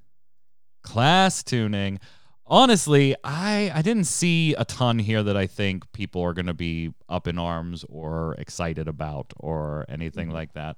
[0.84, 2.00] class tuning
[2.48, 6.56] honestly i i didn't see a ton here that i think people are going to
[6.56, 10.34] be up in arms or excited about or anything Mhm.
[10.34, 10.78] like that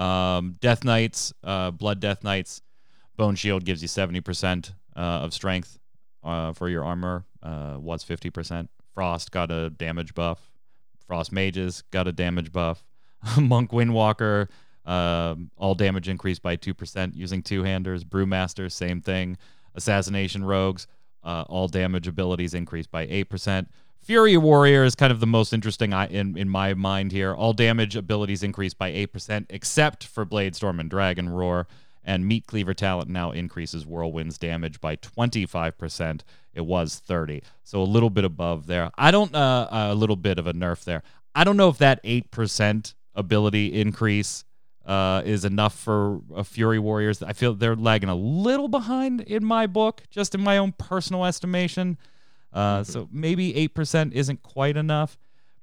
[0.00, 2.62] um death knights uh blood death knights
[3.16, 5.79] bone shield gives you 70% uh, of strength
[6.24, 10.50] uh, for your armor uh was 50% frost got a damage buff
[11.06, 12.84] frost mages got a damage buff
[13.38, 14.48] monk windwalker
[14.90, 18.04] um, all damage increased by 2% using two handers.
[18.04, 19.36] Brewmaster, same thing.
[19.74, 20.86] Assassination Rogues,
[21.22, 23.66] uh, all damage abilities increased by 8%.
[24.02, 27.34] Fury Warrior is kind of the most interesting in, in my mind here.
[27.34, 31.68] All damage abilities increased by 8%, except for Blade Storm and Dragon Roar.
[32.04, 36.20] And Meat Cleaver Talent now increases Whirlwind's damage by 25%.
[36.54, 37.42] It was 30.
[37.62, 38.90] So a little bit above there.
[38.96, 41.02] I don't, uh, a little bit of a nerf there.
[41.34, 44.44] I don't know if that 8% ability increase
[44.86, 47.22] uh, is enough for uh, Fury Warriors.
[47.22, 51.24] I feel they're lagging a little behind in my book, just in my own personal
[51.26, 51.98] estimation.
[52.52, 55.18] Uh, So maybe 8% isn't quite enough.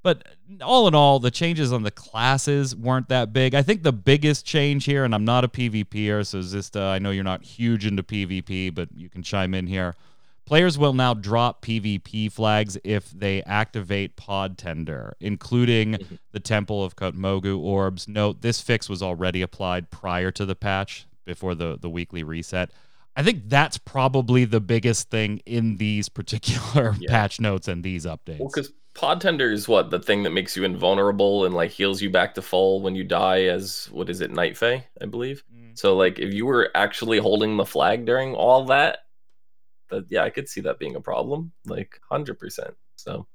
[0.08, 0.24] But
[0.62, 3.54] all in all, the changes on the classes weren't that big.
[3.54, 7.12] I think the biggest change here, and I'm not a PvPer, so Zista, I know
[7.12, 9.98] you're not huge into PvP, but you can chime in here.
[10.46, 16.16] Players will now drop PvP flags if they activate Podtender, including mm-hmm.
[16.32, 18.08] the Temple of Kotmogu orbs.
[18.08, 22.72] Note this fix was already applied prior to the patch before the, the weekly reset.
[23.18, 27.12] I think that's probably the biggest thing in these particular Yeah.
[27.12, 28.40] patch notes and these updates.
[28.40, 28.64] Well,
[28.98, 32.42] Podtender is what the thing that makes you invulnerable and like heals you back to
[32.42, 35.44] full when you die as what is it, Night Fae, I believe.
[35.56, 35.78] Mm.
[35.78, 39.00] So like if you were actually holding the flag during all that,
[39.90, 42.74] that yeah, I could see that being a problem, like hundred percent.
[42.96, 43.28] So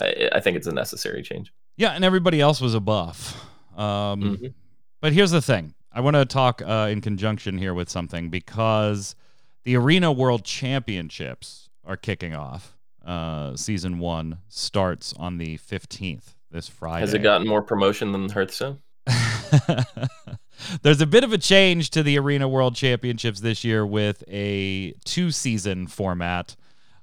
[0.00, 1.52] I, I think it's a necessary change.
[1.76, 3.40] Yeah, and everybody else was a buff.
[3.76, 4.54] Um, Mhm.
[5.00, 9.14] But here's the thing I want to talk uh, in conjunction here with something because
[9.62, 12.73] the Arena World Championships are kicking off.
[13.04, 17.00] Uh, season one starts on the 15th, this Friday.
[17.00, 18.78] Has it gotten more promotion than Hearthstone?
[20.82, 24.92] There's a bit of a change to the Arena World Championships this year with a
[25.04, 26.56] two season format,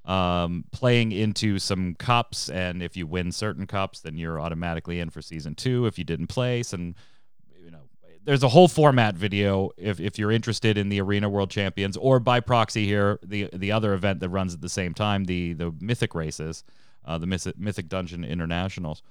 [0.06, 2.50] um, playing into some cups.
[2.50, 5.86] And if you win certain cups, then you're automatically in for season two.
[5.86, 6.96] If you didn't place, and
[8.24, 12.20] there's a whole format video if, if you're interested in the Arena World Champions or
[12.20, 15.74] by proxy here, the the other event that runs at the same time, the the
[15.80, 16.64] Mythic races,
[17.06, 19.02] uh, the Mythic, Mythic Dungeon Internationals.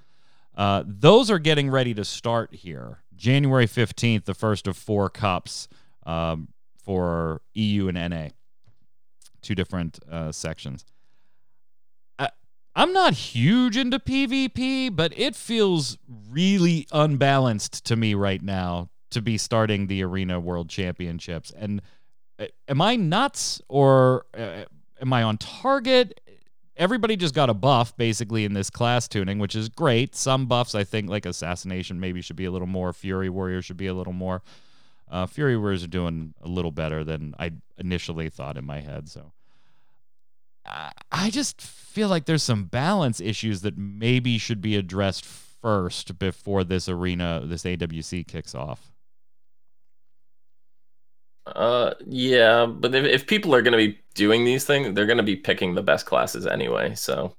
[0.56, 3.02] Uh, those are getting ready to start here.
[3.14, 5.68] January 15th, the first of four cups
[6.06, 6.48] um,
[6.82, 8.28] for EU and NA,
[9.42, 10.84] two different uh, sections.
[12.18, 12.30] I,
[12.74, 19.22] I'm not huge into PvP, but it feels really unbalanced to me right now to
[19.22, 21.52] be starting the Arena World Championships.
[21.56, 21.82] And
[22.38, 24.64] uh, am I nuts or uh,
[25.00, 26.20] am I on target?
[26.80, 30.16] everybody just got a buff basically in this class tuning, which is great.
[30.16, 32.92] Some buffs, I think, like Assassination, maybe should be a little more.
[32.92, 34.42] Fury Warrior should be a little more.
[35.08, 39.08] Uh, Fury Warriors are doing a little better than I initially thought in my head.
[39.08, 39.32] So
[41.10, 46.64] I just feel like there's some balance issues that maybe should be addressed first before
[46.64, 48.89] this arena, this AWC kicks off.
[51.46, 55.16] Uh, yeah, but if, if people are going to be doing these things, they're going
[55.16, 56.94] to be picking the best classes anyway.
[56.94, 57.34] So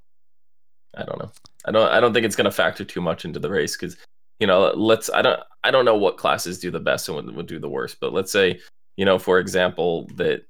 [0.96, 1.32] I don't know.
[1.66, 1.90] I don't.
[1.90, 3.98] I don't think it's going to factor too much into the race because
[4.40, 5.10] you know, let's.
[5.10, 5.40] I don't.
[5.64, 7.98] I don't know what classes do the best and would, would do the worst.
[8.02, 8.60] But let's say
[8.98, 10.44] you know, for example, that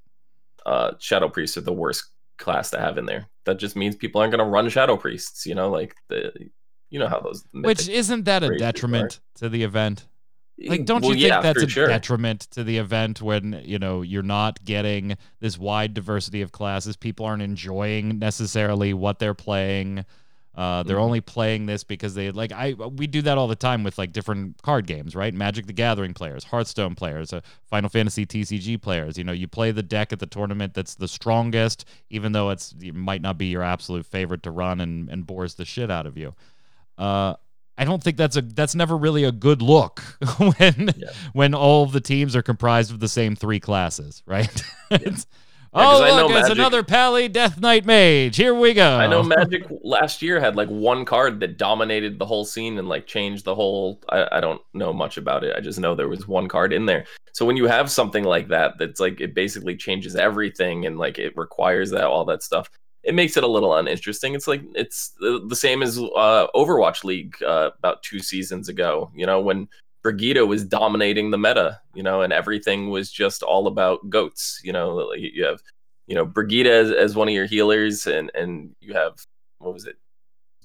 [0.65, 2.05] uh, Shadow Priests are the worst
[2.37, 3.27] class to have in there.
[3.45, 5.45] That just means people aren't going to run Shadow Priests.
[5.45, 6.31] You know, like the.
[6.89, 7.45] You know how those.
[7.53, 9.39] Which isn't that a detriment are.
[9.39, 10.07] to the event?
[10.59, 11.87] Like, don't well, you think yeah, that's a sure.
[11.87, 16.95] detriment to the event when you know you're not getting this wide diversity of classes?
[16.95, 20.05] People aren't enjoying necessarily what they're playing.
[20.53, 21.01] Uh, they're Mhm.
[21.03, 24.11] only playing this because they like I we do that all the time with like
[24.11, 25.33] different card games, right?
[25.33, 29.17] Magic the Gathering players, Hearthstone players, uh, Final Fantasy TCG players.
[29.17, 32.75] You know, you play the deck at the tournament that's the strongest, even though it's
[32.81, 36.05] it might not be your absolute favorite to run and and bores the shit out
[36.05, 36.35] of you.
[36.97, 37.35] Uh,
[37.77, 39.99] I don't think that's a that's never really a good look
[40.37, 41.09] when Yeah.
[41.33, 44.63] when all of the teams are comprised of the same three classes, right?
[44.91, 44.97] Yeah,
[45.73, 48.35] oh, look, it's Magic- another Pally Death Knight Mage.
[48.35, 48.97] Here we go.
[48.97, 52.89] I know Magic last year had like one card that dominated the whole scene and
[52.89, 54.01] like changed the whole.
[54.09, 55.55] I, I don't know much about it.
[55.55, 57.05] I just know there was one card in there.
[57.33, 61.17] So when you have something like that, that's like it basically changes everything and like
[61.17, 62.69] it requires that all that stuff.
[63.03, 64.35] It makes it a little uninteresting.
[64.35, 69.11] It's like it's the, the same as uh, Overwatch League uh, about two seasons ago.
[69.15, 69.67] You know when
[70.03, 71.79] Brigitte was dominating the meta.
[71.93, 74.59] You know, and everything was just all about goats.
[74.63, 75.61] You know, you have
[76.07, 79.25] you know Brigitte as, as one of your healers, and and you have
[79.59, 79.97] what was it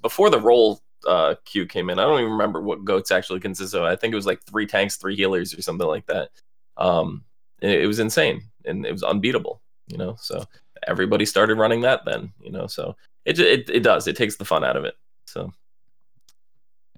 [0.02, 1.98] before the role uh, queue came in?
[1.98, 3.82] I don't even remember what goats actually consist of.
[3.82, 6.30] I think it was like three tanks, three healers, or something like that.
[6.76, 7.24] Um,
[7.60, 9.60] it, it was insane and it was unbeatable.
[9.88, 10.44] You know, so
[10.86, 12.32] everybody started running that then.
[12.40, 14.06] You know, so it it it does.
[14.06, 14.94] It takes the fun out of it.
[15.26, 15.52] So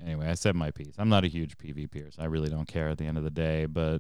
[0.05, 0.95] Anyway, I said my piece.
[0.99, 3.31] I'm not a huge PvPer, so I really don't care at the end of the
[3.31, 3.67] day.
[3.67, 3.99] But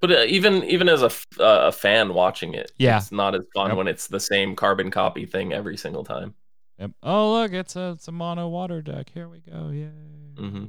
[0.00, 2.96] But uh, even even as a, f- uh, a fan watching it, Yeah.
[2.96, 3.76] it's not as fun Yep.
[3.76, 6.34] when it's the same carbon copy thing every single time.
[6.78, 6.90] yep.
[7.02, 9.10] oh look, it's a it's a mono water deck.
[9.12, 9.68] Here we go.
[9.68, 9.90] Yay.
[10.38, 10.64] hmm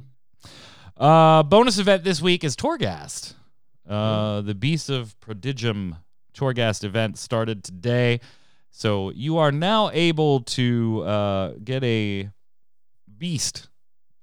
[0.98, 3.34] Uh, bonus event this week is Torghast.
[3.88, 5.96] Uh, the Beast of Prodigum
[6.36, 8.20] Torghast event started today.
[8.70, 12.28] So you are now able to uh, get a
[13.16, 13.68] beast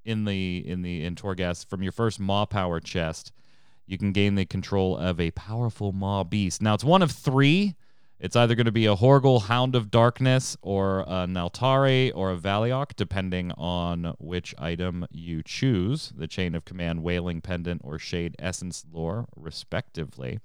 [0.05, 3.31] in the in the in Torghast from your first Maw Power chest.
[3.85, 6.61] You can gain the control of a powerful Maw beast.
[6.61, 7.75] Now it's one of three.
[8.19, 12.37] It's either going to be a Horgel Hound of Darkness or a Naltari or a
[12.37, 18.35] Valiok, depending on which item you choose the Chain of Command, Wailing Pendant, or Shade
[18.39, 20.39] Essence Lore, respectively.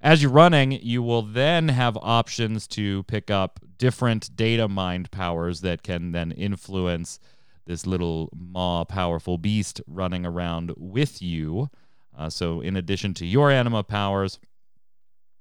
[0.00, 5.62] As you're running, you will then have options to pick up different data mind powers
[5.62, 7.18] that can then influence
[7.66, 11.68] this little maw powerful beast running around with you.
[12.16, 14.38] Uh, so, in addition to your anima powers,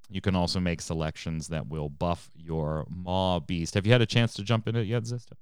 [0.10, 3.74] you can also make selections that will buff your maw beast.
[3.76, 5.34] Have you had a chance to jump in it yet, Zista?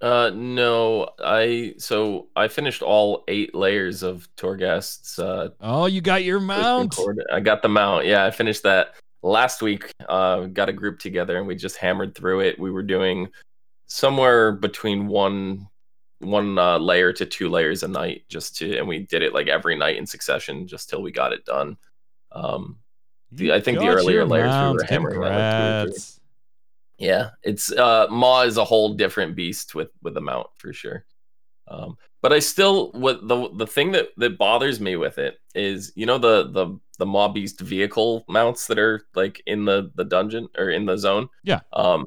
[0.00, 6.22] Uh, no, I so I finished all eight layers of Torghast's uh, Oh, you got
[6.24, 6.94] your mount.
[7.32, 8.06] I got the mount.
[8.06, 9.90] Yeah, I finished that last week.
[10.08, 12.58] Uh, got a group together and we just hammered through it.
[12.60, 13.28] We were doing
[13.86, 15.66] somewhere between one
[16.20, 19.46] one uh, layer to two layers a night, just to, and we did it like
[19.48, 21.76] every night in succession, just till we got it done.
[22.32, 22.78] Um,
[23.32, 25.92] the- I think the earlier layers we were hammering out like two or three.
[25.92, 26.17] Congrats.
[26.98, 31.04] Yeah, it's uh Maw is a whole different beast with with the mount for sure.
[31.68, 35.92] Um, but I still what the the thing that that bothers me with it is
[35.94, 40.04] you know the the the Maw beast vehicle mounts that are like in the the
[40.04, 41.28] dungeon or in the zone.
[41.44, 41.60] Yeah.
[41.72, 42.06] Um,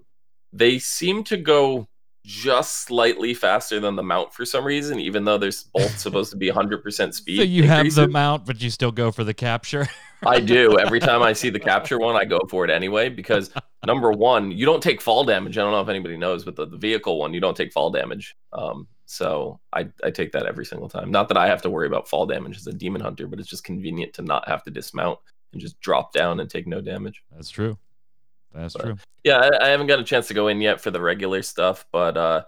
[0.54, 1.88] they seem to go
[2.24, 6.38] just slightly faster than the mount for some reason, even though they're both supposed to
[6.38, 7.38] be 100% speed.
[7.38, 9.88] So you have the mount, but you still go for the capture.
[10.26, 10.78] I do.
[10.78, 13.52] Every time I see the capture one, I go for it anyway because
[13.86, 15.58] number one, you don't take fall damage.
[15.58, 17.90] I don't know if anybody knows, but the, the vehicle one, you don't take fall
[17.90, 18.36] damage.
[18.54, 21.12] Um, so I, I take that every single time.
[21.12, 23.50] Not that I have to worry about fall damage as a demon hunter, but it's
[23.50, 25.20] just convenient to not have to dismount
[25.54, 27.24] and just drop down and take no damage.
[27.32, 27.78] That's true.
[28.54, 28.96] That's But- true.
[29.24, 31.86] Yeah, I, I haven't got a chance to go in yet for the regular stuff,
[31.92, 32.42] but uh,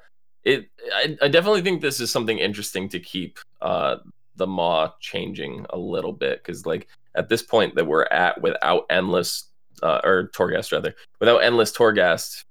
[0.44, 3.98] it I, I definitely think this is something interesting to keep uh,
[4.36, 8.86] the maw changing a little bit because like at this point that we're at without
[8.90, 9.50] endless
[9.84, 12.44] uh, or Torghast rather without endless Torghast,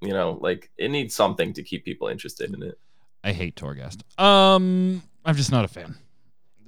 [0.00, 2.78] You know, like it needs something to keep people interested in it.
[3.24, 4.02] I hate Torghast.
[4.22, 5.96] Um, I'm just not a fan.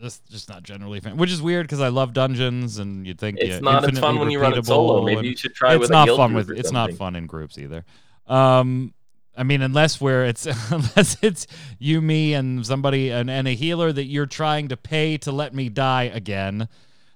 [0.00, 1.16] Just, just not generally fan.
[1.16, 4.18] Which is weird because I love dungeons, and you'd think It's yeah, not as fun
[4.18, 5.02] when you run it solo.
[5.02, 7.56] Maybe you should try it's with a not fun with it's not fun in groups
[7.56, 7.84] either
[8.26, 8.92] um
[9.36, 11.46] i mean unless where it's unless it's
[11.78, 15.54] you me and somebody and, and a healer that you're trying to pay to let
[15.54, 16.68] me die again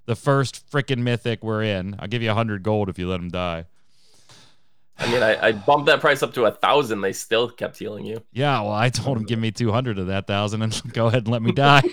[0.06, 3.20] the first freaking mythic we're in i'll give you a hundred gold if you let
[3.20, 3.64] him die
[5.00, 7.00] I mean, I, I bumped that price up to a thousand.
[7.00, 8.22] They still kept healing you.
[8.32, 11.28] yeah well i told him give me 200 of that thousand and go ahead and
[11.28, 11.82] let me die.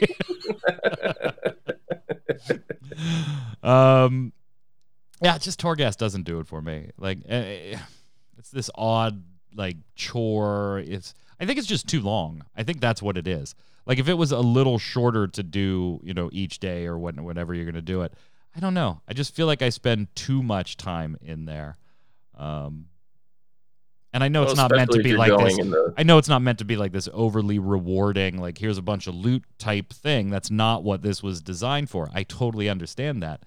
[3.63, 4.33] Um
[5.21, 6.91] yeah just torghast doesn't do it for me.
[6.97, 7.77] Like eh,
[8.37, 9.23] it's this odd
[9.55, 10.83] like chore.
[10.85, 12.43] It's i think it's just too long.
[12.55, 13.55] I think that's what it is.
[13.85, 17.23] Like if it was a little shorter to do you know each day or when,
[17.23, 18.13] whenever you're going to do it
[18.55, 19.01] i don't know.
[19.07, 21.77] I just feel like i spend too much time in there.
[22.37, 22.87] Um
[24.13, 26.41] and i know it's not meant to be like this the- I know it's not
[26.41, 30.29] meant to be like this overly rewarding, like here's a bunch of loot type thing.
[30.29, 32.09] That's not what this was designed for.
[32.13, 33.41] I totally understand that.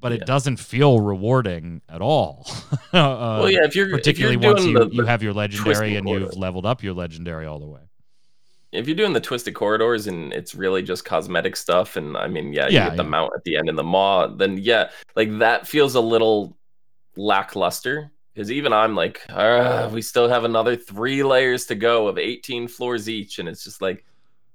[0.00, 0.18] But Yeah.
[0.18, 2.46] it doesn't feel rewarding at all.
[2.92, 5.96] Uh, well, yeah, if you're particularly if you're once you, the, you have your legendary
[5.96, 7.80] and you've leveled up your legendary all the way.
[8.72, 12.52] if you're doing the twisted corridors and it's really just cosmetic stuff, and I mean,
[12.52, 15.66] yeah, you Yeah, the mount at the end and the maw, then yeah, like that
[15.66, 16.54] feels a little
[17.16, 18.10] lackluster.
[18.34, 22.68] Because even I'm like, "Ah, we still have another three layers to go of 18
[22.68, 24.04] floors each, and it's just like,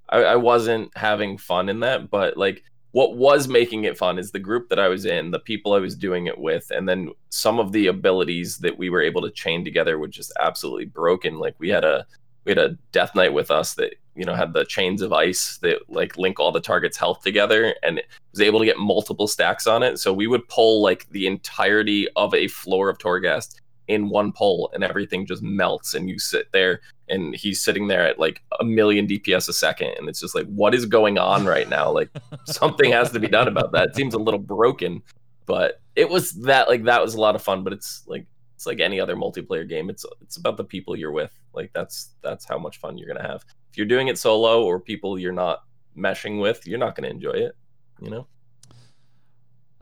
[0.10, 2.10] I, I wasn't having fun in that.
[2.10, 5.40] But like, what was making it fun is the group that I was in, the
[5.40, 9.02] people I was doing it with, and then some of the abilities that we were
[9.02, 11.38] able to chain together were just absolutely broken.
[11.38, 12.06] Like we had a
[12.46, 15.58] we had a death knight with us that you know had the chains of ice
[15.58, 18.02] that like link all the targets health together and
[18.32, 22.08] was able to get multiple stacks on it so we would pull like the entirety
[22.16, 23.56] of a floor of torghast
[23.88, 28.06] in one pull and everything just melts and you sit there and he's sitting there
[28.06, 31.46] at like a million dps a second and it's just like what is going on
[31.46, 31.92] right now?
[31.92, 32.10] Like
[32.46, 33.90] something has to be done about that.
[33.90, 35.02] It seems a little broken
[35.46, 38.26] but it was that like that was a lot of fun but it's like
[38.56, 39.90] it's like any other multiplayer game.
[39.90, 41.32] It's it's about the people you're with.
[41.54, 43.46] Like that's that's how much fun you're gonna have.
[43.70, 45.64] If you're doing it solo or people you're not
[45.96, 47.56] meshing with you're not gonna enjoy it
[48.02, 48.28] you know?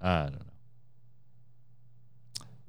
[0.01, 0.39] I don't know.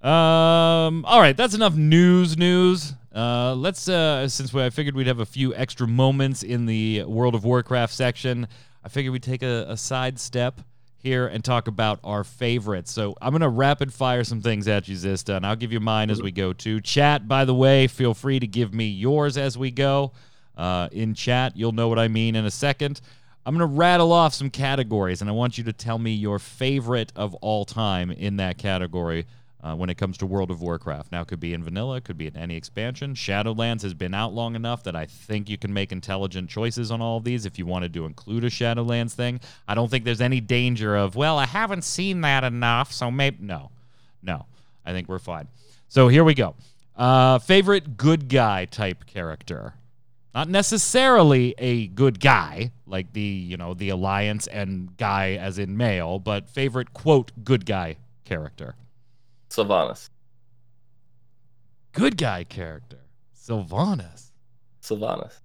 [0.03, 1.05] Um.
[1.05, 2.37] All right, that's enough news.
[2.37, 2.95] News.
[3.15, 3.89] Uh, let's.
[3.89, 7.45] Uh, since we, I figured we'd have a few extra moments in the World of
[7.45, 8.47] Warcraft section,
[8.85, 10.61] I figured we'd take a, a side step
[10.99, 12.93] here and talk about our favorites.
[12.93, 16.11] So I'm gonna rapid fire some things at you, Zista, and I'll give you mine
[16.11, 17.27] as we go to chat.
[17.27, 20.13] By the way, feel free to give me yours as we go.
[20.57, 23.01] Uh, in chat, you'll know what I mean in a second.
[23.45, 26.41] I'm going to rattle off some categories, and I want you to tell me your
[26.41, 29.27] favorite of all time in that category
[29.67, 31.11] uh, when it comes to World of Warcraft.
[31.11, 33.15] Now, could be in vanilla, could be in any expansion.
[33.15, 37.01] Shadowlands has been out long enough that I think you can make intelligent choices on
[37.01, 39.41] all of these if you wanted to include a Shadowlands thing.
[39.67, 43.39] I don't think there's any danger of, well, I haven't seen that enough, so maybe.
[43.41, 43.71] No,
[44.23, 44.47] no.
[44.85, 45.49] I think we're fine.
[45.89, 46.55] So here we go.
[46.95, 49.75] Uh, favorite good guy type character
[50.35, 55.77] not necessarily a good guy like the you know the alliance and guy as in
[55.77, 58.75] male but favorite quote good guy character
[59.57, 60.11] sylvanas
[61.93, 62.99] good guy character
[63.35, 64.31] sylvanas
[64.83, 65.41] sylvanas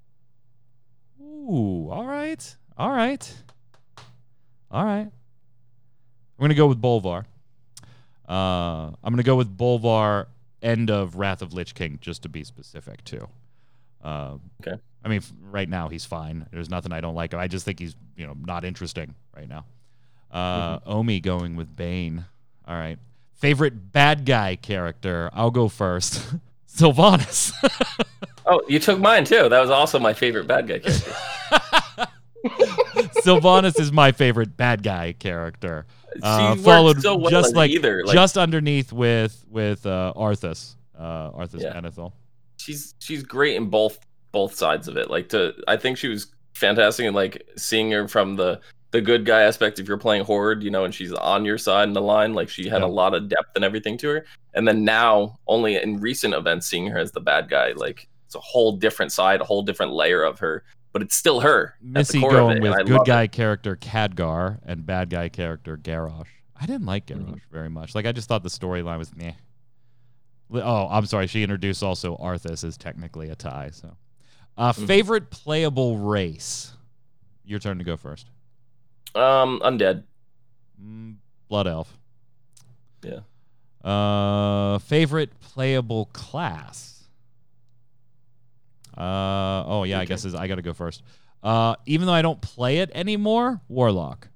[1.22, 3.34] ooh all right all right
[4.70, 7.26] all right i'm gonna go with bolvar
[8.28, 10.28] uh i'm gonna go with bolvar
[10.62, 13.28] end of wrath of lich king just to be specific too
[14.04, 14.80] uh, Okay.
[15.04, 16.48] I mean, right now he's fine.
[16.52, 17.34] There's nothing I don't like.
[17.34, 17.40] Him.
[17.40, 19.66] I just think he's you know not interesting right now.
[20.32, 22.26] Uh, Omi going with Bane.
[22.68, 23.00] All right.
[23.36, 25.30] Favorite bad guy character.
[25.34, 26.24] I'll go first.
[26.68, 27.52] Sylvanas.
[28.46, 31.12] oh you took mine too that was also my favorite bad guy character
[33.24, 35.86] Sylvanas is my favorite bad guy character.
[36.16, 40.76] she Uh, followed so well just like either like just underneath with with uh, Arthas.
[40.98, 42.10] Uh, Arthas Yeah.
[42.58, 44.00] She's she's great in both
[44.32, 45.10] both sides of it.
[45.10, 48.60] Like to I think she was fantastic in like seeing her from the
[48.92, 51.88] the good guy aspect if you're playing horde, you know, and she's on your side
[51.88, 52.88] in the line, like she had Yeah.
[52.88, 54.26] a lot of depth and everything to her.
[54.54, 58.36] And then now only in recent events seeing her as the bad guy, like it's
[58.36, 61.76] a whole different side, a whole different layer of her, but it's still her.
[61.82, 63.06] Missy going it, with good love it.
[63.08, 66.28] guy character Khadgar and bad guy character Garrosh.
[66.60, 67.42] I didn't like Garrosh Mhm.
[67.52, 67.96] very much.
[67.96, 69.34] Like I just thought the storyline was meh.
[70.54, 71.28] Oh, I'm sorry.
[71.28, 73.70] She introduced also Arthas as technically a tie.
[73.72, 73.96] So,
[74.58, 74.86] uh, Mhm.
[74.86, 76.74] favorite playable race.
[77.46, 78.28] Your turn to go first.
[79.16, 80.04] Um undead.
[80.82, 81.16] Mm,
[81.48, 81.98] Blood elf.
[83.04, 83.20] Yeah.
[83.84, 87.04] Uh, favorite playable class.
[88.96, 91.02] Uh, oh yeah, I guess is I got to go first.
[91.42, 94.28] Uh, even though I don't play it anymore, Warlock.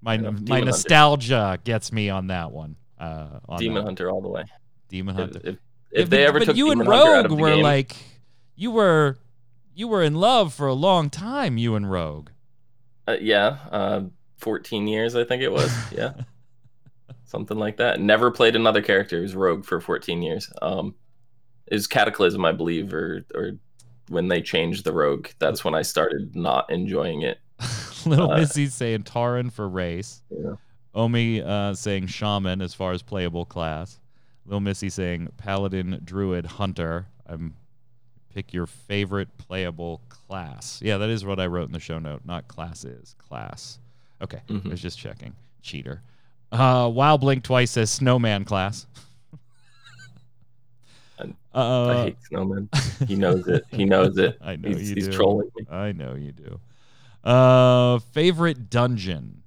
[0.00, 0.64] My my Demon Hunter.
[0.66, 2.76] nostalgia gets me on that one.
[2.98, 3.84] Uh, on Demon that.
[3.86, 4.44] Hunter all the way.
[4.88, 5.40] Demon If, Hunter.
[5.44, 5.56] if,
[5.90, 7.96] if they ever but took you Demon and Hunter out of Rogue were game, like,
[8.54, 9.18] you were,
[9.74, 11.58] you were in love for a long time.
[11.58, 12.28] You and Rogue.
[13.06, 14.02] Uh, yeah, uh,
[14.38, 15.72] 14 years I think it was.
[15.92, 16.12] Yeah,
[17.24, 18.00] something like that.
[18.00, 19.18] Never played another character.
[19.18, 20.52] It was Rogue for 14 years.
[20.62, 20.94] Um,
[21.66, 23.52] it was Cataclysm, I believe, or or
[24.08, 25.28] when they changed the Rogue.
[25.38, 27.38] That's when I started not enjoying it.
[28.06, 30.22] Little Uh, Missy saying Tauren for race.
[30.30, 30.54] Yeah.
[30.94, 33.98] Omi uh, saying shaman as far as playable class.
[34.44, 37.06] Little Missy saying paladin, druid, hunter.
[37.26, 37.54] I'm
[38.36, 40.78] pick your favorite playable class.
[40.82, 42.20] Yeah, that is what I wrote in the show note.
[42.26, 43.78] Not classes, class.
[44.20, 44.68] Okay, I Mhm.
[44.70, 45.34] was just checking.
[45.62, 46.02] Cheater.
[46.52, 48.86] Uh, wow, blink twice says snowman class.
[51.18, 52.68] I- uh, I hate Snowman.
[53.08, 53.64] He knows it.
[53.72, 54.36] He knows it.
[54.42, 55.12] I know he's, you he's do.
[55.14, 55.64] trolling me.
[55.70, 56.60] I know you do.
[57.24, 59.42] Uh, favorite dungeon.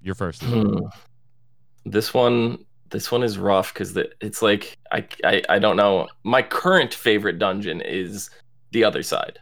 [0.00, 0.42] You're first.
[0.42, 0.86] Hmm.
[1.84, 6.08] This one, this one is rough because it's like I, I, I don't know.
[6.22, 8.30] My current favorite dungeon is
[8.70, 9.38] the other side.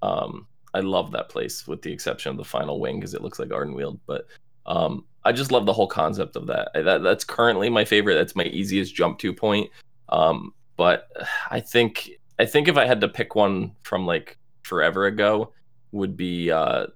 [0.00, 3.38] Um, I love that place, with the exception of the final wing because it looks
[3.38, 3.98] like Ardenweald.
[4.06, 4.26] But
[4.66, 6.70] um, I just love the whole concept of that.
[6.74, 7.02] That.
[7.02, 8.14] That's currently my favorite.
[8.14, 9.70] That's my easiest jump to point.
[10.08, 11.08] Um, but
[11.50, 15.52] I think I think if I had to pick one from like forever ago,
[15.90, 16.86] would be uh,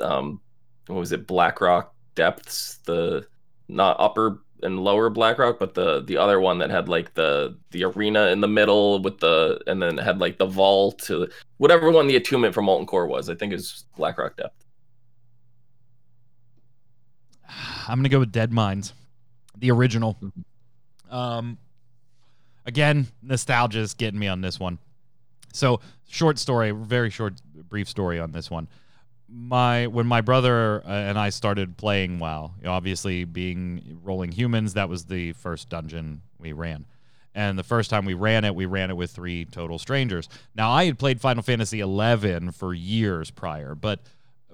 [0.00, 0.40] um,
[0.88, 3.26] what was it, Blackrock Depths, the
[3.68, 7.84] not upper and lower Blackrock, but the the other one that had like the the
[7.84, 12.06] arena in the middle with the and then had like the vault to whatever one
[12.06, 13.28] the attunement from Molten Core was.
[13.28, 14.64] I think is Blackrock Depth.
[17.88, 18.92] I'm gonna go with Dead Mines,
[19.58, 20.16] the original.
[21.10, 21.58] Um,
[22.66, 24.78] again, nostalgia is getting me on this one.
[25.52, 27.34] So, short story, very short,
[27.68, 28.68] brief story on this one.
[29.32, 34.32] My when my brother uh, and I started playing WoW, you know, obviously being rolling
[34.32, 36.84] humans, that was the first dungeon we ran.
[37.32, 40.28] And the first time we ran it, we ran it with three total strangers.
[40.56, 44.00] Now, I had played Final Fantasy XI for years prior, but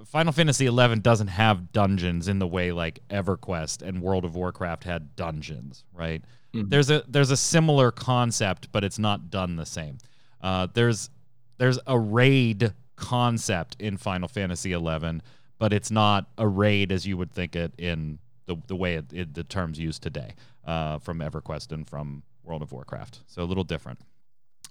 [0.05, 4.85] Final Fantasy XI doesn't have dungeons in the way like EverQuest and World of Warcraft
[4.85, 6.23] had dungeons, right?
[6.55, 6.69] Mhm.
[6.69, 9.97] There's a there's a similar concept, but it's not done the same.
[10.43, 11.09] Uh, there's
[11.57, 15.21] there's a raid concept in Final Fantasy XI,
[15.59, 19.13] but it's not a raid as you would think it in the the way it,
[19.13, 20.35] it, the terms used today
[20.65, 23.21] uh, from EverQuest and from World of Warcraft.
[23.27, 24.01] So a little different.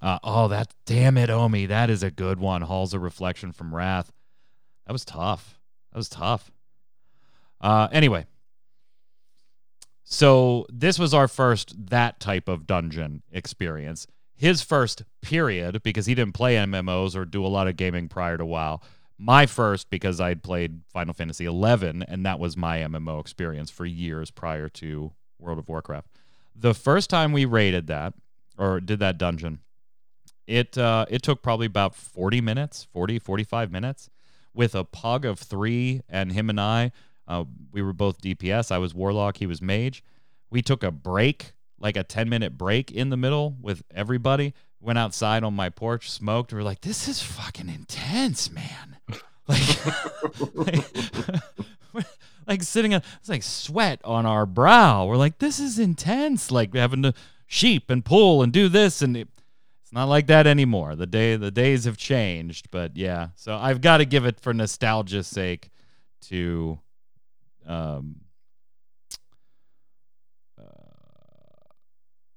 [0.01, 2.61] Uh, oh, that damn it, Omi, that is a good one.
[2.61, 4.11] Halls of Reflection from Wrath.
[4.85, 5.59] That was tough.
[5.91, 6.51] That was tough.
[7.61, 8.25] Uh, anyway,
[10.03, 14.05] so this was our first that type of dungeon experience.
[14.35, 18.37] His first period because he didn't play MMOs or do a lot of gaming prior
[18.37, 18.81] to WoW.
[19.17, 23.85] My first because I'd played Final Fantasy 11 and that was my MMO experience for
[23.85, 26.07] years prior to World of Warcraft.
[26.55, 28.13] The first time we raided that
[28.57, 29.59] or did that dungeon,
[30.47, 34.09] it uh, it took probably about 40 minutes, 40 45 minutes
[34.53, 36.91] with a pug of 3 and him and I
[37.27, 38.71] uh, we were both DPS.
[38.71, 39.37] I was Warlock.
[39.37, 40.03] He was Mage.
[40.49, 44.53] We took a break, like a 10 minute break in the middle with everybody.
[44.79, 46.53] Went outside on my porch, smoked.
[46.53, 48.97] We are like, this is fucking intense, man.
[49.47, 49.85] Like,
[50.55, 50.85] like,
[52.47, 55.05] like sitting on, it's like sweat on our brow.
[55.05, 56.49] We're like, this is intense.
[56.49, 57.13] Like having to
[57.45, 59.03] sheep and pull and do this.
[59.03, 59.27] And it,
[59.83, 60.95] it's not like that anymore.
[60.95, 62.71] The day, the days have changed.
[62.71, 65.69] But yeah, so I've got to give it for nostalgia's sake
[66.21, 66.79] to
[67.67, 68.15] um
[70.57, 70.63] uh,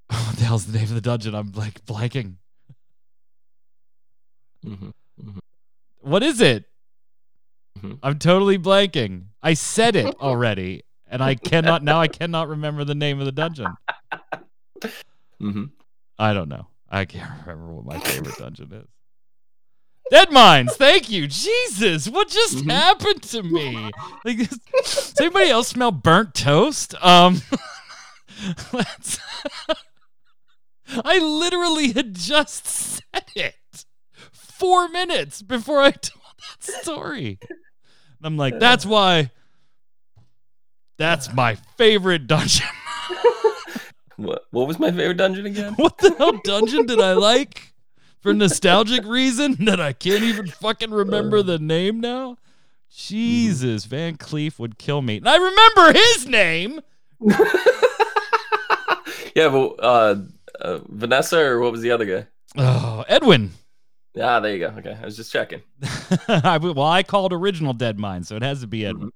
[0.08, 1.34] what the hell's the name of the dungeon?
[1.34, 2.34] I'm like blanking.
[4.64, 4.92] Mhm.
[6.00, 6.64] What is it?
[7.78, 7.98] Mhm.
[8.02, 9.26] I'm totally blanking.
[9.42, 12.00] I said it already, and I cannot now.
[12.00, 13.76] I cannot remember the name of the dungeon.
[15.40, 15.64] hmm
[16.18, 16.66] I don't know.
[16.88, 18.88] I can't remember what my favorite dungeon is.
[20.10, 20.74] Dead Mines.
[20.76, 22.08] Thank you, Jesus.
[22.08, 22.70] What just Mhm.
[22.72, 23.92] happened to me?
[24.24, 26.94] Like, does anybody else smell burnt toast?
[27.04, 27.42] Um,
[28.72, 29.20] let's.
[31.04, 33.54] I literally had just said it
[34.32, 37.38] four minutes before I told that story.
[37.48, 39.30] And I'm like, that's why.
[40.98, 42.66] That's my favorite dungeon.
[44.18, 45.74] What what was my favorite dungeon again?
[45.74, 47.72] What the hell dungeon did I like?
[48.20, 52.36] For nostalgic reason that I can't even fucking remember the name now?
[52.90, 55.18] Jesus, Van Cleef would kill me.
[55.18, 56.80] And I remember his name.
[59.36, 60.16] yeah, but uh,
[60.60, 62.26] uh, Vanessa or what was the other guy?
[62.56, 63.52] Oh, Edwin.
[64.20, 64.74] Ah, there you go.
[64.78, 65.62] Okay, I was just checking.
[66.28, 68.90] I, well, I called original Dead Mines, so it has to be Mm-hmm.
[68.90, 69.12] Edwin.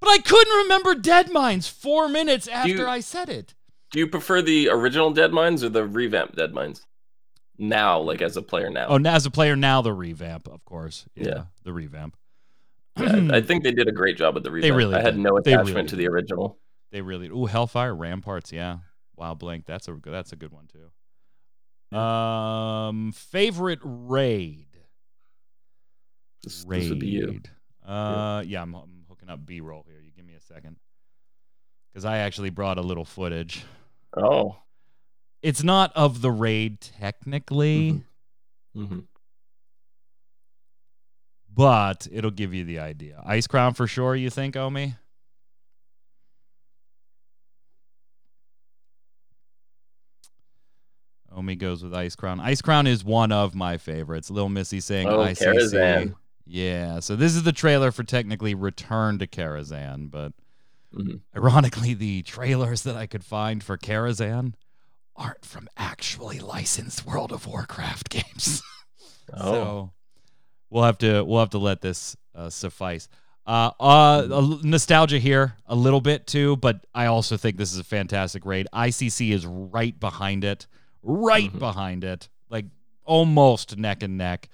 [0.00, 3.54] But I couldn't remember Dead Mines four minutes after you- I said it.
[3.90, 6.86] Do you prefer the original Dead Mines or the revamped Dead Mines?
[7.58, 8.86] Now, like as a player now.
[8.88, 11.06] Oh, as a player now, the revamp, of course.
[11.16, 11.44] Yeah.
[11.64, 12.16] the revamp.
[12.96, 14.70] Yeah, I think they did a great job with the revamp.
[14.70, 15.20] They really I had did.
[15.22, 16.58] no attachment really to the original.
[16.92, 17.26] They really.
[17.28, 18.78] Ooh, Hellfire, Ramparts, yeah.
[19.18, 20.12] Wild Blink, that's a good.
[20.12, 21.96] That's a good one too.
[21.98, 24.66] Um, favorite raid.
[26.44, 26.82] This, Raid.
[26.82, 27.40] this would be you.
[27.84, 30.00] Uh, yeah, I'm, I'm hooking up B-roll here.
[30.00, 30.76] You give me a second,
[31.92, 33.64] because I actually brought a little footage.
[34.16, 34.56] Oh.
[35.42, 38.02] It's not of the raid technically,
[38.76, 38.88] Mhm.
[38.88, 38.98] hmm
[41.52, 43.20] but it'll give you the idea.
[43.26, 44.14] Icecrown for sure.
[44.14, 44.94] You think, Omi?
[51.38, 52.40] Omi goes with Icecrown.
[52.40, 54.28] Ice Crown is one of my favorites.
[54.28, 55.44] Little Missy saying Oh, ICC.
[55.46, 56.14] Karazhan.
[56.46, 60.32] Yeah, so this is the trailer for technically Return to Karazhan, but
[60.94, 61.20] Mhm.
[61.36, 64.54] ironically, the trailers that I could find for Karazhan
[65.14, 68.62] aren't from actually licensed World of Warcraft games.
[69.32, 69.52] Oh.
[69.52, 69.90] So
[70.70, 73.08] we'll have to we'll have to let this uh, suffice.
[73.46, 77.84] Uh, uh, nostalgia here a little bit too, but I also think this is a
[77.84, 78.66] fantastic raid.
[78.74, 80.66] ICC is right behind it,
[81.02, 81.58] right Mhm.
[81.58, 82.66] behind it, like
[83.04, 84.48] almost neck and neck.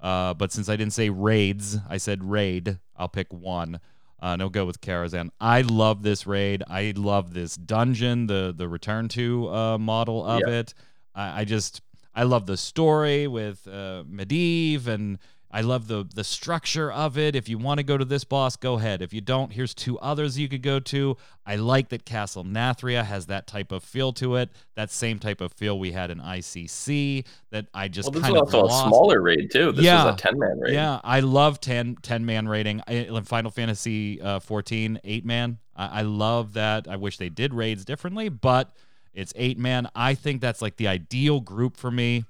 [0.00, 2.78] Uh, but since I didn't say raids, I said raid.
[2.96, 3.76] I'll pick one.
[4.22, 5.28] Uh, and I'll go with Karazhan.
[5.40, 6.62] I love this raid.
[6.68, 10.60] I love this dungeon, the the return to uh, model of Yeah.
[10.60, 10.74] it.
[11.14, 11.80] I, I just
[12.14, 15.18] I love the story with uh, Medivh, and
[15.56, 17.36] I love the the structure of it.
[17.36, 19.00] If you want to go to this boss, go ahead.
[19.02, 21.16] If you don't, here's two others you could go to.
[21.46, 24.50] I like that Castle Nathria has that type of feel to it.
[24.74, 27.24] That same type of feel we had in ICC.
[27.52, 28.86] That I just Well, this kind is of also lost.
[28.86, 29.70] a smaller raid too.
[29.70, 30.06] This Yeah.
[30.06, 30.74] was a ten man raid.
[30.74, 32.80] Yeah, I love 10, 10 man rating.
[32.88, 35.58] In Final Fantasy uh, 14, 8 man.
[35.76, 36.88] I, I love that.
[36.88, 38.74] I wish they did raids differently, but
[39.12, 39.88] it's 8 man.
[39.94, 42.24] I think that's like the ideal group for me.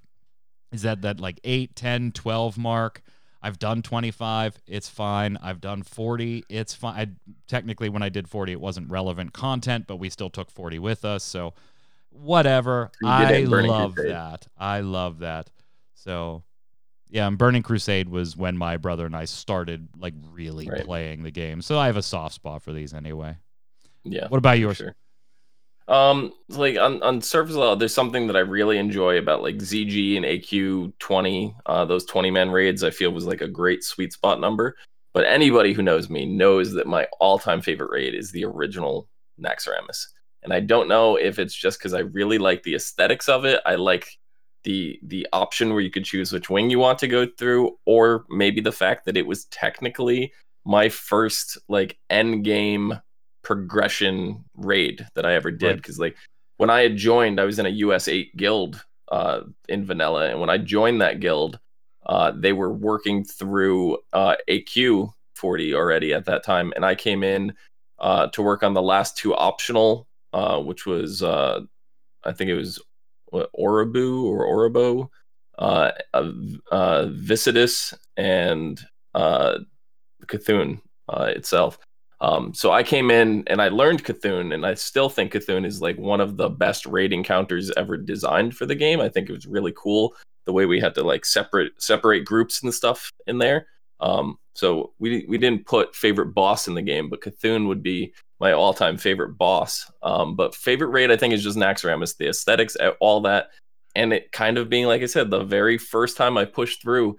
[0.73, 3.01] Is that that like 8, 10, 12 mark?
[3.45, 5.37] I've done 25, it's fine.
[5.43, 6.95] I've done 40, it's fine.
[6.99, 7.07] I,
[7.47, 11.05] technically, when I did 40, it wasn't relevant content, but we still took 40 with
[11.05, 11.23] us.
[11.23, 11.53] So,
[12.09, 12.91] whatever.
[13.03, 14.13] You did it I love Crusade.
[14.13, 14.47] that.
[14.57, 15.51] I love that.
[15.95, 16.43] So,
[17.11, 20.85] yeah, and Burning Crusade was when my brother and I started like really Right.
[20.85, 21.61] playing the game.
[21.61, 23.37] So I have a soft spot for these anyway.
[24.05, 24.27] Yeah.
[24.29, 24.79] What about yours?
[24.79, 24.95] Sure.
[25.87, 30.17] Um, like on on surface level, there's something that I really enjoy about like ZG
[30.17, 31.55] and AQ twenty.
[31.67, 34.77] Uh, those twenty man raids, I feel was like a great sweet spot number.
[35.13, 39.09] But anybody who knows me knows that my all time favorite raid is the original
[39.41, 40.07] Naxxramas.
[40.43, 43.61] And I don't know if it's just because I really like the aesthetics of it.
[43.65, 44.19] I like
[44.65, 48.25] the the option where you could choose which wing you want to go through, or
[48.31, 50.33] maybe the fact that it was technically
[50.65, 52.99] my first like end game
[53.45, 55.67] progression raid that I ever did.
[55.67, 55.77] Right.
[55.77, 56.17] Because like
[56.57, 60.41] when I had joined, I was in a US eight guild uh, in vanilla, and
[60.41, 61.59] when I joined that guild,
[62.07, 67.23] uh, they were working through uh, AQ forty already at that time, and I came
[67.23, 67.55] in
[67.99, 71.61] uh, to work on the last two optional, uh, which was uh,
[72.25, 72.81] I think it was
[73.27, 75.09] what, Orobu or Orobo,
[75.59, 76.33] uh, uh,
[76.73, 78.81] uh, Viscidus, and
[79.15, 79.59] uh,
[80.27, 81.79] C'Thun uh, itself.
[82.25, 85.83] Um, so I came in and I learned C'Thun, and I still think C'Thun is
[85.83, 88.99] like one of the best raid encounters ever designed for the game.
[88.99, 90.15] I think it was really cool
[90.47, 93.67] the way we had to like separate separate groups and stuff in there.
[94.01, 98.15] Um, so we we didn't put favorite boss in the game, but C'Thun would be
[98.41, 99.91] my all time favorite boss.
[100.03, 103.49] Um, but favorite raid I think is just Naxxramas, the aesthetics, all that,
[103.95, 107.19] and it kind of being like I said, the very first time I pushed through,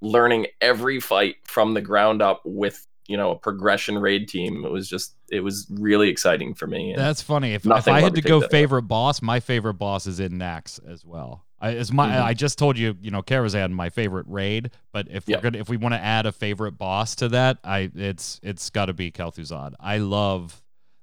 [0.00, 4.64] learning every fight from the ground up with you know a progression raid team.
[4.64, 6.90] It was just it was really exciting for me.
[6.92, 7.54] And That's funny.
[7.54, 11.04] If, if I had to go favorite boss, my favorite boss is in Nax as
[11.04, 11.44] well.
[11.60, 12.22] I, as my, Mhm.
[12.22, 14.72] I just told you, you know, Karazhan, my favorite raid.
[14.92, 15.36] But if Yeah.
[15.36, 18.68] we're gonna, if we want to add a favorite boss to that, I it's it's
[18.70, 19.74] got to be Kel'Thuzad.
[19.80, 20.60] I love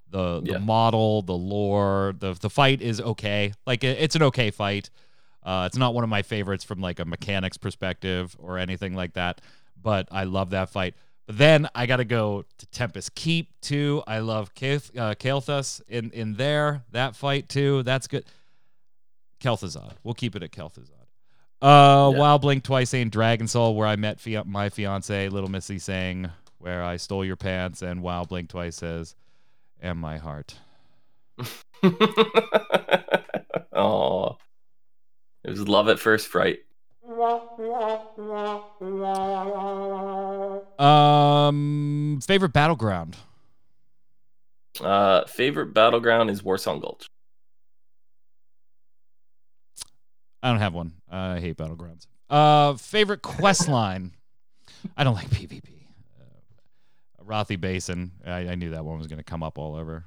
[0.09, 0.57] the the Yeah.
[0.57, 3.53] model, the lore, the the fight is okay.
[3.65, 4.89] Like it, it's an okay fight.
[5.43, 9.13] Uh, it's not one of my favorites from like a mechanics perspective or anything like
[9.13, 9.39] that,
[9.81, 10.93] but I love that fight.
[11.29, 14.01] But then I got to go to Tempest Keep too.
[14.07, 16.81] I love Kaeth, uh, Kael'thas in in there.
[16.91, 17.83] That fight too.
[17.83, 18.25] That's good.
[19.39, 19.91] Kel'Thuzad.
[20.03, 20.89] We'll keep it at Kel'Thuzad.
[21.61, 22.17] Uh, Yeah.
[22.19, 26.31] Wild Blink twice saying Dragon Soul, where I met fia- my fiance, Little Missy saying
[26.57, 29.15] where I stole your pants, and Wild Blink twice says,
[29.79, 30.55] and my heart.
[33.71, 34.37] Oh,
[35.45, 36.59] it was love at first fright.
[40.79, 43.17] Um, favorite battleground.
[44.79, 47.07] Uh, favorite battleground is Warsong Gulch.
[50.41, 50.93] I don't have one.
[51.09, 52.07] I hate battlegrounds.
[52.29, 54.13] Uh, favorite quest line.
[54.95, 55.63] I don't like PvP.
[56.19, 58.11] Uh, Arathi Basin.
[58.25, 60.05] I, I knew that one was going to come up all over.